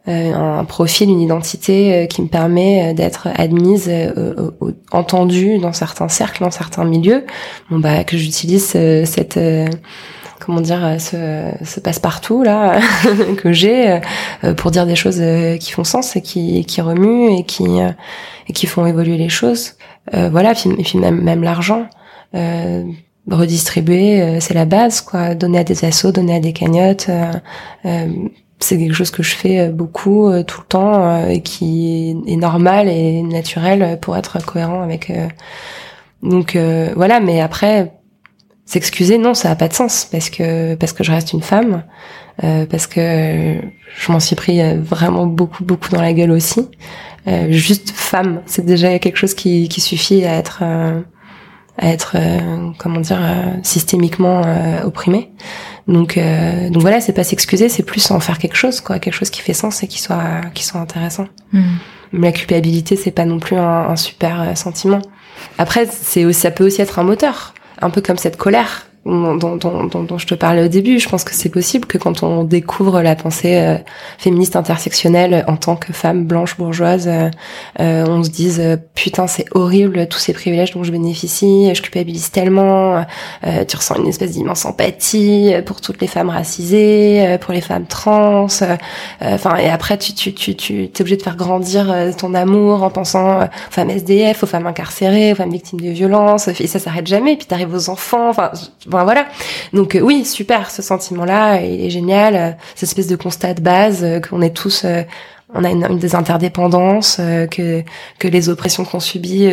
[0.09, 3.91] euh, un profil, une identité qui me permet d'être admise,
[4.93, 7.25] entendue dans certains cercles, dans certains milieux.
[7.71, 8.67] Bon bah que j'utilise
[9.05, 9.41] cette
[10.39, 12.79] comment dire ce, ce passe-partout là
[13.39, 14.01] que j'ai
[14.59, 15.21] pour dire des choses
[15.59, 17.65] qui font sens et qui qui remuent et qui
[18.49, 19.73] et qui font évoluer les choses.
[20.13, 21.89] voilà, et puis même même l'argent
[23.31, 25.35] redistribuer, euh, c'est la base, quoi.
[25.35, 27.07] Donner à des assos, donner à des cagnottes.
[27.09, 27.33] Euh,
[27.85, 28.09] euh,
[28.59, 33.21] c'est quelque chose que je fais beaucoup tout le temps et qui est normal et
[33.23, 35.13] naturel pour être cohérent avec.
[36.23, 36.57] donc
[36.97, 37.93] voilà, mais après
[38.65, 41.85] s'excuser, non, ça a pas de sens parce que parce que je reste une femme,
[42.41, 43.61] parce que
[43.95, 46.67] je m'en suis pris vraiment beaucoup beaucoup dans la gueule aussi.
[47.51, 50.63] juste femme, c'est déjà quelque chose qui qui suffit à être
[51.79, 55.31] à être euh, comment dire euh, systémiquement euh, opprimé.
[55.89, 56.19] Donc
[56.71, 59.41] donc voilà, c'est pas s'excuser, c'est plus en faire quelque chose quoi, quelque chose qui
[59.41, 61.27] fait sens et qui soit qui soit intéressant.
[61.53, 61.77] Mm.
[62.13, 65.01] La culpabilité, c'est pas non plus un, un super sentiment.
[65.59, 69.85] Après, c'est ça peut aussi être un moteur, un peu comme cette colère dont, dont,
[69.87, 70.99] dont, dont, je te parlais au début.
[70.99, 73.77] Je pense que c'est possible que quand on découvre la pensée euh,
[74.19, 77.31] féministe intersectionnelle en tant que femme blanche bourgeoise, euh,
[77.81, 82.31] euh on se dise putain c'est horrible tous ces privilèges dont je bénéficie, je culpabilise
[82.31, 83.05] tellement.
[83.43, 88.47] tu ressens une espèce d'immense empathie pour toutes les femmes racisées, pour les femmes trans.
[89.21, 92.91] Enfin et après tu tu tu tu es obligé de faire grandir ton amour en
[92.91, 96.49] pensant aux femmes SDF, aux femmes incarcérées, aux femmes victimes de violences.
[96.49, 97.37] Et ça s'arrête jamais.
[97.37, 98.31] Puis t'arrives aux enfants.
[98.31, 98.51] Enfin
[99.05, 99.27] voilà.
[99.73, 102.37] Donc euh, oui, super, ce sentiment-là, il est génial.
[102.37, 104.87] Euh, cette espèce de constat de base euh, qu'on est tous,
[105.55, 107.21] on a une, des interdépendances,
[107.51, 107.83] que
[108.19, 109.49] que les oppressions qu'on subit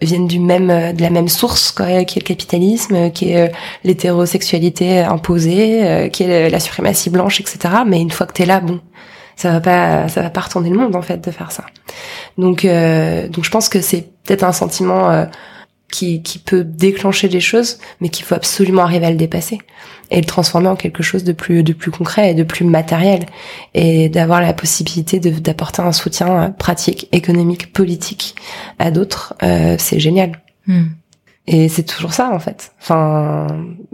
[0.00, 5.00] viennent du même de la même source quoi, qui est le capitalisme qui est l'hétérosexualité
[5.00, 8.80] imposée qui est la suprématie blanche etc mais une fois que t'es là bon
[9.34, 11.64] ça va pas ça va pas retourner le monde en fait de faire ça
[12.38, 15.26] donc donc je pense que c'est peut-être un sentiment
[15.94, 19.58] qui, qui peut déclencher des choses, mais qu'il faut absolument arriver à le dépasser
[20.10, 23.26] et le transformer en quelque chose de plus de plus concret et de plus matériel
[23.74, 28.34] et d'avoir la possibilité d'apporter un soutien pratique, économique, politique
[28.80, 30.32] à d'autres, euh, c'est génial.
[30.66, 30.86] Hmm.
[31.46, 32.72] Et c'est toujours ça en fait.
[32.80, 33.46] Enfin,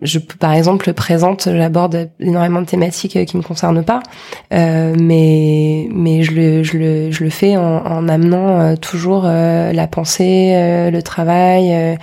[0.02, 4.04] je par exemple présente, j'aborde énormément de thématiques euh, qui me concernent pas,
[4.52, 9.24] euh, mais mais je le je le je le fais en, en amenant euh, toujours
[9.26, 11.98] euh, la pensée, euh, le travail,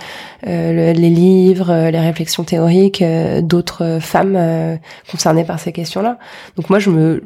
[0.46, 3.02] les livres, les réflexions théoriques
[3.40, 4.78] d'autres femmes
[5.10, 6.18] concernées par ces questions-là.
[6.56, 7.24] Donc moi je me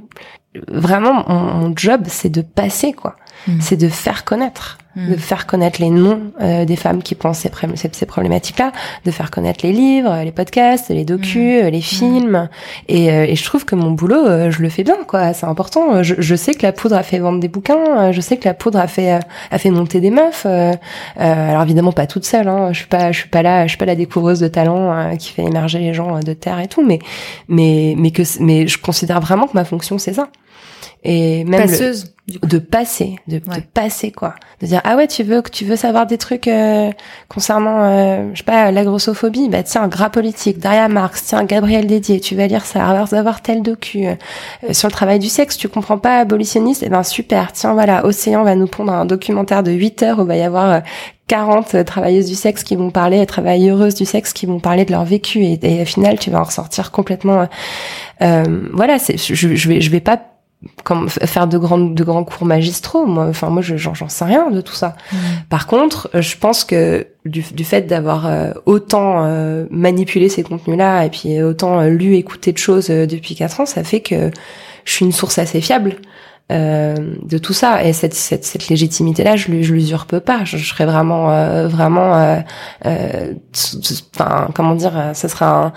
[0.69, 3.17] vraiment mon, job c'est de passer quoi,
[3.49, 3.61] mmh.
[3.61, 5.13] c'est de faire connaître Hmm.
[5.13, 7.51] de faire connaître les noms euh, des femmes qui pensent ces,
[7.93, 8.73] ces, problématiques-là,
[9.07, 11.69] de faire connaître les livres, les podcasts, les docus, hmm.
[11.69, 12.51] les films.
[12.89, 15.33] Et, euh, et, je trouve que mon boulot, euh, je le fais bien, quoi.
[15.33, 16.03] C'est important.
[16.03, 18.13] Je, je, sais que la poudre a fait vendre des bouquins.
[18.13, 19.19] Je sais que la poudre a fait
[19.51, 20.45] a fait monter des meufs.
[21.17, 22.49] alors évidemment pas toute seule.
[22.49, 22.75] Hein.
[22.75, 25.31] Je suis pas je suis pas là je suis pas la découvreuse de talent qui
[25.31, 26.85] fait émerger les gens de terre et tout.
[26.85, 26.99] Mais
[27.49, 30.29] mais mais que mais je considère vraiment que ma fonction c'est ça
[31.05, 35.43] et même passeuse de passer de, de, passer quoi de dire ah ouais tu veux
[35.43, 36.91] que tu veux savoir des trucs euh,
[37.29, 39.49] concernant euh, je sais pas la grossophobie?
[39.49, 43.63] Bah tiens gras politique Daria Marx tiens Gabriel Dédier tu vas lire ça avoir tel
[43.63, 44.15] docu euh,
[44.73, 46.83] sur le travail du sexe tu comprends pas abolitionniste?
[46.83, 50.19] Et eh ben super tiens voilà Océan va nous pondre un documentaire de 8 heures
[50.19, 50.83] où va y avoir
[51.29, 55.05] 40 travailleuses du sexe qui vont parler, travailleuses du sexe qui vont parler de leur
[55.05, 57.49] vécu et, et au final tu vas en ressortir complètement.
[58.21, 60.21] Euh, voilà, je, je vais je vais pas
[60.85, 63.07] comme faire de grands de grands cours magistraux.
[63.07, 64.97] Moi enfin moi je j'en sais rien de tout ça.
[65.13, 65.17] Mm.
[65.49, 70.77] par contre je pense que du, du fait d'avoir euh, autant euh, manipulé ces contenus
[70.77, 74.31] là et puis autant euh, lu écouté de choses depuis quatre ans ça fait que
[74.85, 75.97] je suis une source assez fiable
[76.51, 77.83] de tout ça.
[77.83, 80.45] Et cette, cette, cette légitimité là je, je l'usurpe pas.
[80.45, 81.29] Je, je serais vraiment
[81.67, 82.43] vraiment
[84.15, 85.73] enfin comment dire ce sera un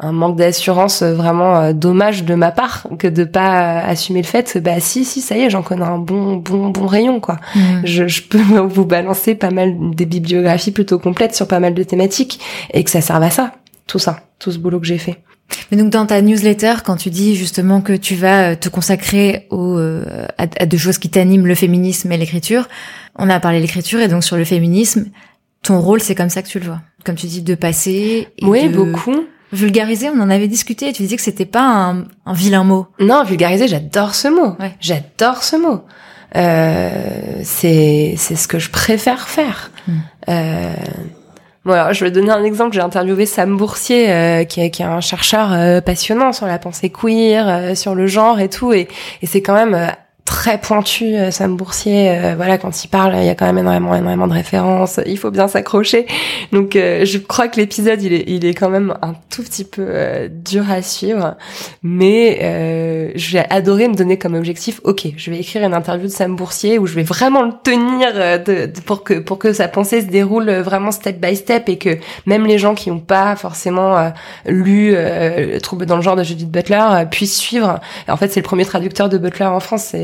[0.00, 4.26] un manque d'assurance euh, vraiment euh, dommage de ma part que de pas assumer le
[4.26, 7.36] fait bah si si ça y est j'en connais un bon bon bon rayon quoi
[7.54, 7.82] mm.
[7.84, 8.38] je, je peux
[8.68, 12.40] vous balancer pas mal des bibliographies plutôt complètes sur pas mal de thématiques
[12.72, 13.52] et que ça serve à ça
[13.86, 15.18] tout ça tout ce boulot que j'ai fait
[15.72, 19.48] mais donc dans ta newsletter, quand tu dis justement que tu vas euh, te consacrer
[19.50, 22.68] au, à, à deux choses qui t'animent, le féminisme et l'écriture,
[23.16, 25.06] on a parlé de l'écriture et donc sur le féminisme,
[25.64, 28.28] ton rôle c'est comme ça que tu le vois, comme tu dis de passer.
[28.38, 29.26] Et oui, beaucoup.
[29.52, 32.86] Vulgariser, on en avait discuté et tu disais que c'était pas un, un, vilain mot.
[33.00, 34.56] Non, vulgariser, j'adore ce mot.
[34.60, 34.74] Ouais.
[34.80, 35.82] J'adore ce mot.
[36.36, 39.72] Euh, c'est c'est ce que je préfère faire.
[39.88, 39.92] Hmm.
[40.28, 40.74] Euh,
[41.64, 42.74] bon, je vais donner un exemple.
[42.74, 46.58] J'ai interviewé Sam Boursier, euh, qui, est, qui est un chercheur euh, passionnant sur la
[46.58, 48.86] pensée queer, euh, sur le genre et tout, et,
[49.22, 49.92] et c'est quand même
[50.24, 52.10] très pointu, euh, Sam Boursier.
[52.10, 55.00] Euh, voilà, quand il parle, il y a quand même énormément, énormément de références.
[55.06, 56.06] Il faut bien s'accrocher.
[56.52, 59.64] Donc, euh, je crois que l'épisode, il est, il est quand même un tout petit
[59.64, 61.36] peu dur à suivre.
[61.82, 66.12] Mais je vais adorer me donner comme objectif, ok, je vais écrire une interview de
[66.12, 70.00] Sam Boursier où je vais vraiment le tenir de, pour que pour que sa pensée
[70.00, 74.12] se déroule vraiment step by step et que même les gens qui n'ont pas forcément
[74.46, 77.80] lu le Trouble dans le genre de Judith Butler puissent suivre.
[78.08, 79.94] En fait, c'est le premier traducteur de Butler en France.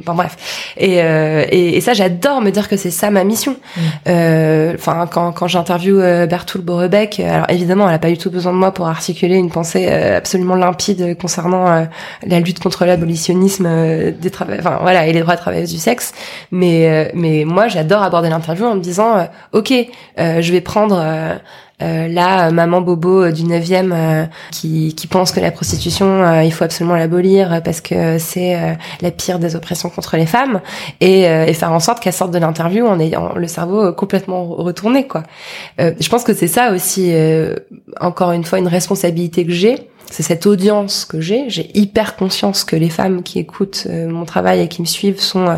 [0.00, 0.74] Enfin bref.
[0.76, 3.56] Et, euh, et, et, ça, j'adore me dire que c'est ça ma mission.
[3.76, 3.80] Mm.
[4.08, 8.30] Euh, enfin, quand, quand j'interviewe euh, Bertoul Borebec, alors évidemment, elle a pas du tout
[8.30, 11.86] besoin de moi pour articuler une pensée absolument limpide concernant
[12.26, 13.68] la lutte contre l'abolitionnisme
[14.12, 16.12] des travailleurs, enfin voilà, et les droits de travailleuses du sexe.
[16.50, 19.72] Mais mais moi, j'adore aborder l'interview en me disant, ok,
[20.18, 20.96] je vais prendre
[21.82, 26.52] euh, là, maman bobo du 9e euh, qui, qui pense que la prostitution, euh, il
[26.52, 30.60] faut absolument l'abolir parce que c'est la pire des oppressions contre les femmes
[31.00, 35.06] et, et faire en sorte qu'elle sorte de l'interview en ayant le cerveau complètement retourné.
[35.06, 35.24] quoi.
[35.78, 37.12] je pense que c'est ça aussi,
[38.00, 41.48] encore une fois, une responsabilité que j'ai c'est cette audience que j'ai.
[41.48, 45.20] J'ai hyper conscience que les femmes qui écoutent euh, mon travail et qui me suivent
[45.20, 45.56] sont euh,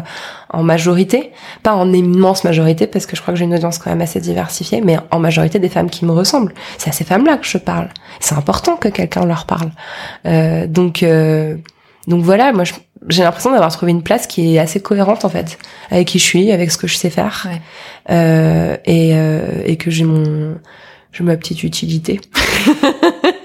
[0.50, 1.32] en majorité,
[1.62, 4.20] pas en immense majorité parce que je crois que j'ai une audience quand même assez
[4.20, 6.54] diversifiée, mais en majorité des femmes qui me ressemblent.
[6.78, 7.88] C'est à ces femmes-là que je parle.
[8.20, 9.70] C'est important que quelqu'un leur parle.
[10.26, 11.04] Euh, donc
[12.06, 12.64] donc voilà, moi
[13.08, 15.58] j'ai l'impression d'avoir trouvé une place qui est assez cohérente en fait
[15.90, 17.48] avec qui je suis, avec ce que je sais faire,
[18.08, 19.10] et,
[19.64, 20.56] et que j'ai mon
[21.12, 22.20] j'ai ma petite utilité.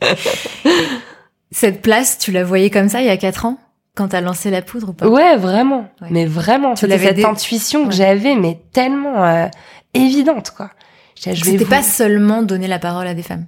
[1.52, 3.58] Cette place, tu la voyais comme ça il y a quatre ans
[3.96, 5.08] quand t'as lancé la poudre ou pas?
[5.08, 5.88] Ouais, vraiment.
[6.10, 9.46] Mais vraiment, tu avais cette intuition que j'avais, mais tellement euh,
[9.94, 10.70] évidente, quoi.
[11.18, 13.46] C'était pas seulement donner la parole à des femmes.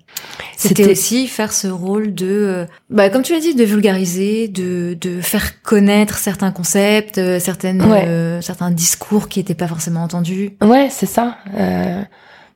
[0.57, 4.97] C'était aussi faire ce rôle de, euh, bah, comme tu l'as dit, de vulgariser, de,
[4.99, 10.53] de faire connaître certains concepts, euh, certaines, certains discours qui étaient pas forcément entendus.
[10.63, 11.37] Ouais, c'est ça.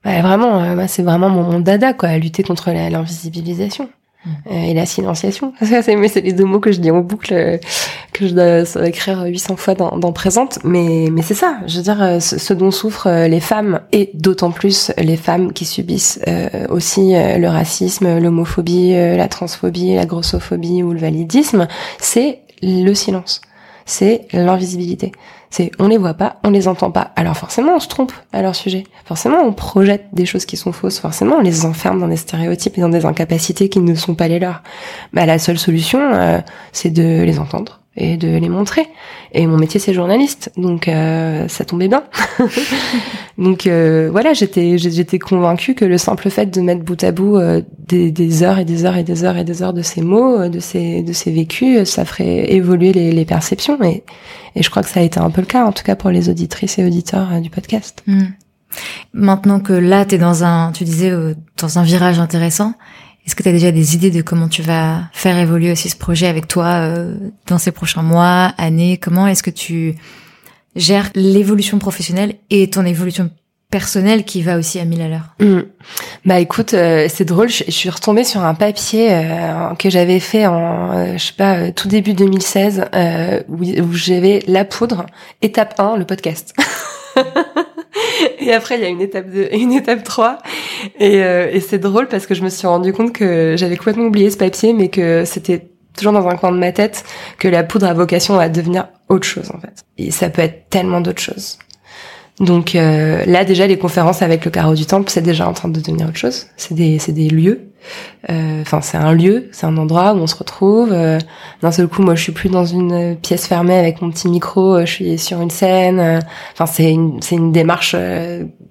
[0.04, 3.88] Ouais, vraiment, euh, c'est vraiment mon, mon, dada, quoi, à lutter contre l'invisibilisation.
[4.24, 4.30] Mm.
[4.50, 5.52] Euh, et la silenciation.
[5.62, 7.58] c'est les deux mots que je dis en boucle, euh,
[8.12, 10.58] que je dois écrire 800 fois dans, dans Présente.
[10.64, 14.92] Mais, mais c'est ça, je veux dire, ce, dont souffrent les femmes, et d'autant plus
[14.98, 16.20] les femmes qui subissent
[16.68, 21.66] aussi le racisme, l'homophobie, la transphobie, la grossophobie ou le validisme,
[21.98, 23.40] c'est le silence.
[23.86, 25.10] C'est l'invisibilité.
[25.52, 27.10] C'est on les voit pas, on les entend pas.
[27.14, 28.84] Alors forcément on se trompe à leur sujet.
[29.04, 30.98] Forcément on projette des choses qui sont fausses.
[30.98, 34.28] Forcément on les enferme dans des stéréotypes et dans des incapacités qui ne sont pas
[34.28, 34.62] les leurs.
[35.12, 36.40] Bah la seule solution euh,
[36.72, 38.86] c'est de les entendre et de les montrer.
[39.32, 42.04] Et mon métier c'est journaliste, donc euh, ça tombait bien.
[43.38, 47.36] donc euh, voilà, j'étais j'étais convaincue que le simple fait de mettre bout à bout
[47.36, 50.02] euh, des, des, heures et des heures et des heures et des heures de ces
[50.02, 53.82] mots, de ces de ces vécus, ça ferait évoluer les, les perceptions.
[53.82, 54.04] Et,
[54.54, 56.10] et je crois que ça a été un peu le cas, en tout cas pour
[56.10, 58.02] les auditrices et auditeurs du podcast.
[58.06, 58.24] Hmm.
[59.12, 61.12] Maintenant que là, tu es dans un, tu disais,
[61.58, 62.72] dans un virage intéressant,
[63.26, 65.96] est-ce que tu as déjà des idées de comment tu vas faire évoluer aussi ce
[65.96, 67.14] projet avec toi euh,
[67.46, 68.96] dans ces prochains mois, années?
[68.96, 69.94] Comment est-ce que tu
[70.74, 73.30] gères l'évolution professionnelle et ton évolution
[73.70, 75.36] personnelle qui va aussi à mille à l'heure?
[75.38, 75.60] Mmh.
[76.24, 80.46] Bah écoute, euh, c'est drôle, je, suis retombée sur un papier euh, que j'avais fait
[80.46, 82.86] en, je sais pas, tout début 2016,
[83.48, 85.06] où, où j'avais la poudre,
[85.42, 86.54] étape 1, le podcast.
[88.38, 90.38] et après, il y a une étape 2 et une étape 3.
[90.98, 94.06] Et, euh, et c'est drôle parce que je me suis rendu compte que j'avais complètement
[94.06, 97.04] oublié ce papier, mais que c'était toujours dans un coin de ma tête
[97.38, 99.84] que la poudre a vocation à devenir autre chose en fait.
[99.98, 101.58] Et ça peut être tellement d'autres choses.
[102.42, 105.68] Donc euh, là déjà les conférences avec le carreau du temple c'est déjà en train
[105.68, 106.46] de devenir autre chose.
[106.56, 107.68] C'est des c'est des lieux.
[108.30, 110.90] Euh, enfin c'est un lieu, c'est un endroit où on se retrouve.
[110.92, 111.20] Euh,
[111.62, 114.80] d'un seul coup moi je suis plus dans une pièce fermée avec mon petit micro,
[114.80, 116.20] je suis sur une scène.
[116.52, 117.94] Enfin c'est une c'est une démarche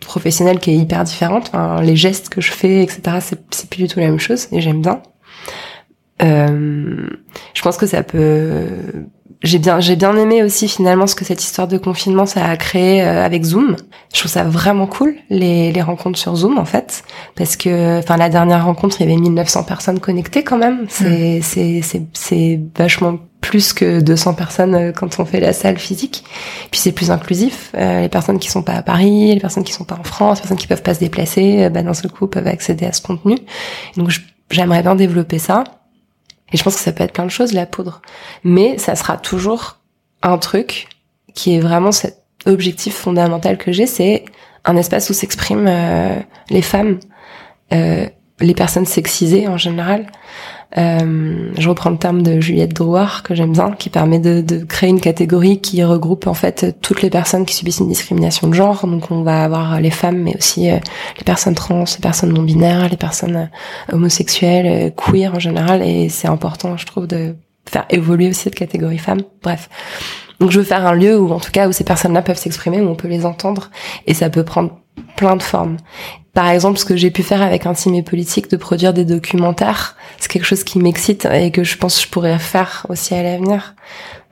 [0.01, 1.49] professionnelle qui est hyper différente.
[1.53, 4.49] Enfin, les gestes que je fais etc c'est c'est plus du tout la même chose
[4.51, 5.01] et j'aime bien.
[6.19, 8.67] je pense que ça peut
[9.44, 12.56] j'ai bien j'ai bien aimé aussi finalement ce que cette histoire de confinement ça a
[12.58, 13.76] créé euh, avec Zoom.
[14.14, 17.04] Je trouve ça vraiment cool les les rencontres sur Zoom en fait
[17.36, 20.86] parce que enfin la dernière rencontre il y avait 1900 personnes connectées quand même.
[20.89, 21.42] C'est mm.
[21.42, 26.24] c'est c'est c'est vachement plus que 200 personnes euh, quand on fait la salle physique.
[26.70, 27.72] Puis c'est plus inclusif.
[27.76, 30.38] Euh, les personnes qui sont pas à Paris, les personnes qui sont pas en France,
[30.38, 33.02] les personnes qui peuvent pas se déplacer, bah d'un seul coup peuvent accéder à ce
[33.02, 33.39] contenu.
[33.98, 34.12] Donc
[34.52, 35.64] j'aimerais bien développer ça.
[36.52, 38.02] Et je pense que ça peut être plein de choses, la poudre.
[38.43, 39.78] Mais ça sera toujours
[40.22, 40.88] un truc
[41.34, 44.26] qui est vraiment cet objectif fondamental que j'ai, c'est
[44.66, 46.16] un espace où s'expriment euh,
[46.49, 46.99] les femmes,
[47.74, 48.08] euh,
[48.39, 50.08] les personnes sexisées en général,
[50.78, 54.63] euh, je reprends le terme de Juliette Drouard que j'aime bien, qui permet de, de,
[54.63, 58.53] créer une catégorie qui regroupe en fait toutes les personnes qui subissent une discrimination de
[58.53, 58.88] genre.
[58.88, 60.78] Donc on va avoir les femmes, mais aussi euh,
[61.17, 65.82] les personnes trans, les personnes non binaires, les personnes euh, homosexuelles, queer en général.
[65.82, 67.36] Et c'est important, je trouve, de
[67.69, 69.22] faire évoluer aussi cette catégorie femmes.
[69.43, 69.69] Bref.
[70.39, 72.82] Donc je veux faire un lieu où en tout cas où ces personnes-là peuvent s'exprimer,
[72.82, 73.69] où on peut les entendre,
[74.07, 74.80] et ça peut prendre
[75.16, 75.78] plein de formes.
[76.34, 79.98] Par exemple, ce que j'ai pu faire avec Intime et Politique, de produire des documentaires,
[80.18, 83.22] c'est quelque chose qui m'excite et que je pense que je pourrais faire aussi à
[83.22, 83.76] l'avenir.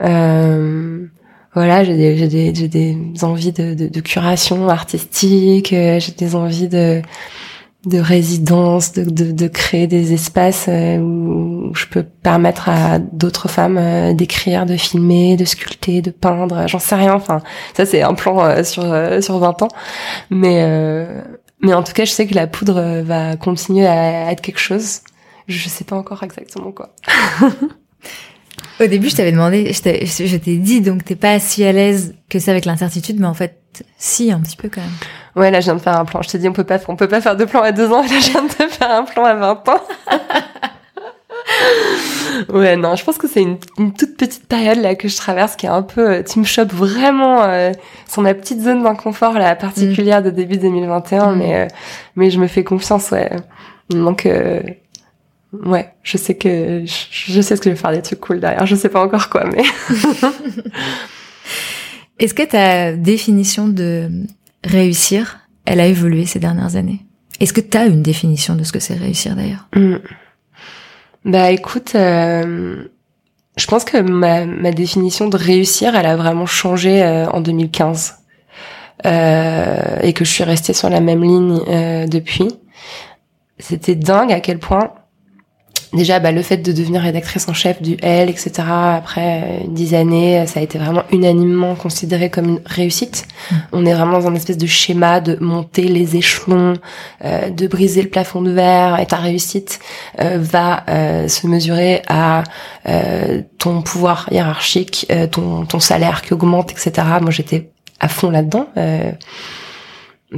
[0.01, 1.05] Euh,
[1.53, 6.70] voilà, j'ai des, des, des, envies de, de, de curation artistique, euh, j'ai des envies
[6.70, 7.01] de
[7.86, 13.47] de résidence, de, de, de, créer des espaces euh, où je peux permettre à d'autres
[13.47, 17.13] femmes euh, d'écrire, de filmer, de sculpter, de peindre, j'en sais rien.
[17.13, 17.41] Enfin,
[17.73, 18.84] ça c'est un plan euh, sur
[19.23, 19.69] sur 20 ans,
[20.30, 21.07] mais
[21.61, 25.01] mais en tout cas, je sais que la poudre va continuer à être quelque chose.
[25.47, 26.93] Je sais pas encore exactement quoi.
[28.82, 32.39] Au début, je t'avais demandé, je t'ai dit donc t'es pas si à l'aise que
[32.39, 34.89] ça avec l'incertitude, mais en fait, si un petit peu quand même.
[35.39, 36.21] Ouais, là, je viens de faire un plan.
[36.21, 38.03] Je t'ai dit, on peut pas, on peut pas faire de plan à deux ans.
[38.03, 39.81] Et là, je viens de faire un plan à 20 ans.
[42.53, 45.65] ouais, non, je pense que c'est une, toute petite période là que je traverse qui
[45.65, 47.71] est un peu euh, Team Shop vraiment euh,
[48.07, 51.37] sur ma petite zone d'inconfort là particulière de début 2021, mm.
[51.37, 51.67] mais euh,
[52.17, 53.31] mais je me fais confiance, ouais.
[53.89, 54.59] Donc euh,
[55.53, 58.41] ouais, je sais que je, je, sais ce que je vais faire des trucs cool
[58.41, 58.65] derrière.
[58.65, 59.63] Je sais pas encore quoi, mais.
[62.19, 64.11] Est-ce que ta définition de
[64.64, 67.05] réussir, elle a évolué ces dernières années.
[67.39, 69.68] Est-ce que tu as une définition de ce que c'est réussir d'ailleurs?
[69.76, 69.97] Hmm.
[71.26, 72.88] Bah écoute, euh,
[73.60, 78.16] je pense que ma, définition de réussir, elle a vraiment changé euh, en 2015
[79.05, 82.47] euh, et que je suis restée sur la même ligne euh, depuis.
[83.60, 84.93] C'était dingue à quel point
[85.93, 88.51] déjà bah, le fait de devenir rédactrice en chef du L, etc.
[88.67, 93.27] Après dix années, ça a été vraiment unanimement considéré comme une réussite.
[93.51, 93.55] Mm.
[93.73, 96.73] On est vraiment dans un espèce de schéma de monter les échelons,
[97.25, 98.99] euh, de briser le plafond de verre.
[98.99, 99.79] Et ta réussite
[100.19, 102.43] euh, va euh, se mesurer à
[102.87, 107.07] euh, ton pouvoir hiérarchique, euh, ton, ton salaire qui augmente, etc.
[107.21, 108.67] Moi, j'étais à fond là-dedans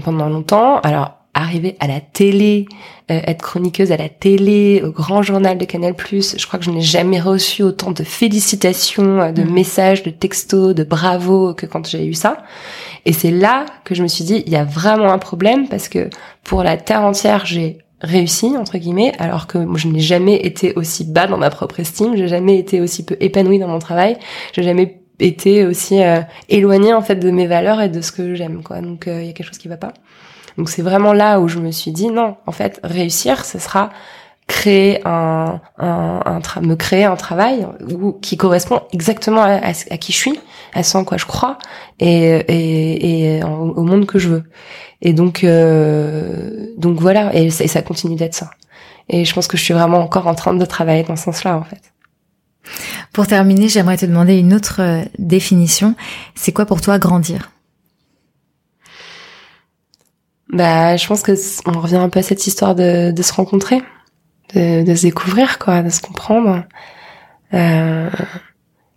[0.04, 0.80] pendant longtemps.
[0.80, 5.66] Alors arriver à la télé, euh, être chroniqueuse à la télé, au grand journal de
[5.66, 9.51] Canal+, je crois que je n'ai jamais reçu autant de félicitations, euh, de mm.
[9.51, 12.38] messages, de textos, de bravo que quand j'ai eu ça.
[13.05, 15.89] Et c'est là que je me suis dit, il y a vraiment un problème parce
[15.89, 16.09] que
[16.43, 20.74] pour la terre entière, j'ai réussi entre guillemets, alors que moi, je n'ai jamais été
[20.76, 24.18] aussi bas dans ma propre estime, j'ai jamais été aussi peu épanouie dans mon travail,
[24.53, 28.34] j'ai jamais été aussi euh, éloignée en fait de mes valeurs et de ce que
[28.34, 28.82] j'aime quoi.
[28.82, 29.93] Donc il y a quelque chose qui va pas.
[30.62, 33.89] Donc c'est vraiment là où je me suis dit non, en fait, réussir, ce sera
[34.45, 37.66] créer un, me créer un travail
[38.22, 40.39] qui correspond exactement à, qui je suis,
[40.76, 41.57] à ce en quoi je crois
[41.99, 44.43] et, et, au monde que je veux.
[45.01, 48.51] Et donc euh, donc voilà et ça, et ça continue d'être ça.
[49.09, 51.57] Et je pense que je suis vraiment encore en train de travailler dans ce sens-là
[51.57, 51.91] en fait.
[53.14, 55.95] Pour terminer, j'aimerais te demander une autre euh, définition.
[56.36, 57.49] C'est quoi pour toi grandir?
[60.52, 61.34] Bah, je pense que
[61.66, 63.82] on revient un peu à cette histoire de, de se rencontrer
[64.54, 66.64] de, se découvrir, quoi, de se comprendre.
[67.54, 68.10] Euh,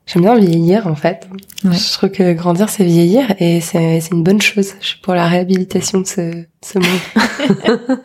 [0.07, 1.26] J'aime bien vieillir, en fait.
[1.64, 4.74] Je trouve que grandir, c'est vieillir, et c'est une bonne chose.
[4.80, 6.84] Je suis pour la réhabilitation de ce, ce mot.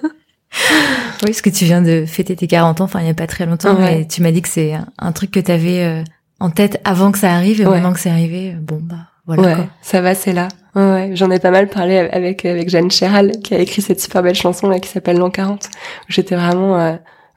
[1.21, 3.27] oui, parce que tu viens de fêter tes 40 ans, enfin, il n'y a pas
[3.27, 6.03] très longtemps, et tu m'as dit que c'est un truc que tu avais euh,
[6.39, 9.57] en tête avant que ça arrive, et maintenant que c'est arrivé, euh, bon, bah, voilà.
[9.59, 10.47] Ouais, ça va, c'est là.
[10.75, 14.23] Ouais, j'en ai pas mal parlé avec avec Jeanne Chéral, qui a écrit cette super
[14.23, 15.69] belle chanson là qui s'appelle L'an 40.
[16.07, 16.95] J'étais vraiment euh,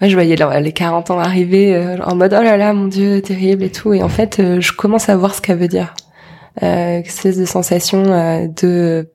[0.08, 3.62] je voyais les 40 ans arriver euh, en mode oh là là mon dieu terrible
[3.62, 5.94] et tout et en fait euh, je commence à voir ce qu'elle veut dire
[6.62, 9.10] euh, espèce de sensation euh, de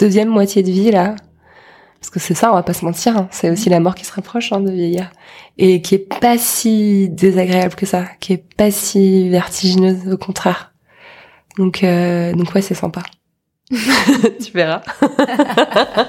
[0.00, 1.14] deuxième moitié de vie là
[2.00, 3.28] parce que c'est ça on va pas se mentir hein.
[3.30, 5.10] c'est aussi la mort qui se rapproche hein, de vieillir
[5.58, 10.72] et qui est pas si désagréable que ça qui est pas si vertigineuse au contraire
[11.56, 13.02] donc donc ouais c'est sympa
[13.70, 14.82] tu verras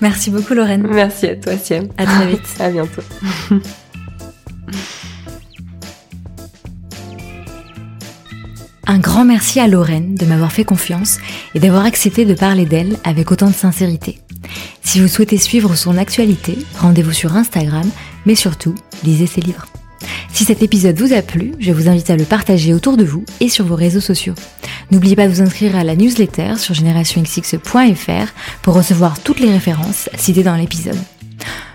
[0.00, 0.86] Merci beaucoup Lorraine.
[0.90, 1.88] Merci à toi Siem.
[1.96, 2.42] À très vite.
[2.60, 3.02] à bientôt.
[8.86, 11.18] Un grand merci à Lorraine de m'avoir fait confiance
[11.54, 14.20] et d'avoir accepté de parler d'elle avec autant de sincérité.
[14.82, 17.88] Si vous souhaitez suivre son actualité, rendez-vous sur Instagram,
[18.26, 19.66] mais surtout, lisez ses livres.
[20.36, 23.24] Si cet épisode vous a plu, je vous invite à le partager autour de vous
[23.40, 24.34] et sur vos réseaux sociaux.
[24.90, 30.10] N'oubliez pas de vous inscrire à la newsletter sur generationxx.fr pour recevoir toutes les références
[30.18, 30.98] citées dans l'épisode.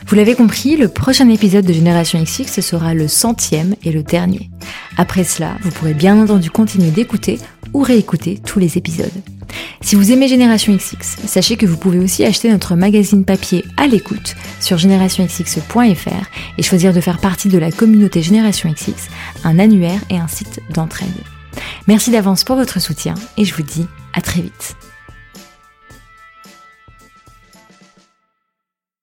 [0.07, 4.49] Vous l'avez compris, le prochain épisode de Génération XX sera le centième et le dernier.
[4.97, 7.39] Après cela, vous pourrez bien entendu continuer d'écouter
[7.73, 9.09] ou réécouter tous les épisodes.
[9.81, 13.87] Si vous aimez Génération XX, sachez que vous pouvez aussi acheter notre magazine papier à
[13.87, 16.25] l'écoute sur générationxx.fr
[16.57, 19.09] et choisir de faire partie de la communauté Génération XX,
[19.43, 21.09] un annuaire et un site d'entraide.
[21.87, 24.75] Merci d'avance pour votre soutien et je vous dis à très vite.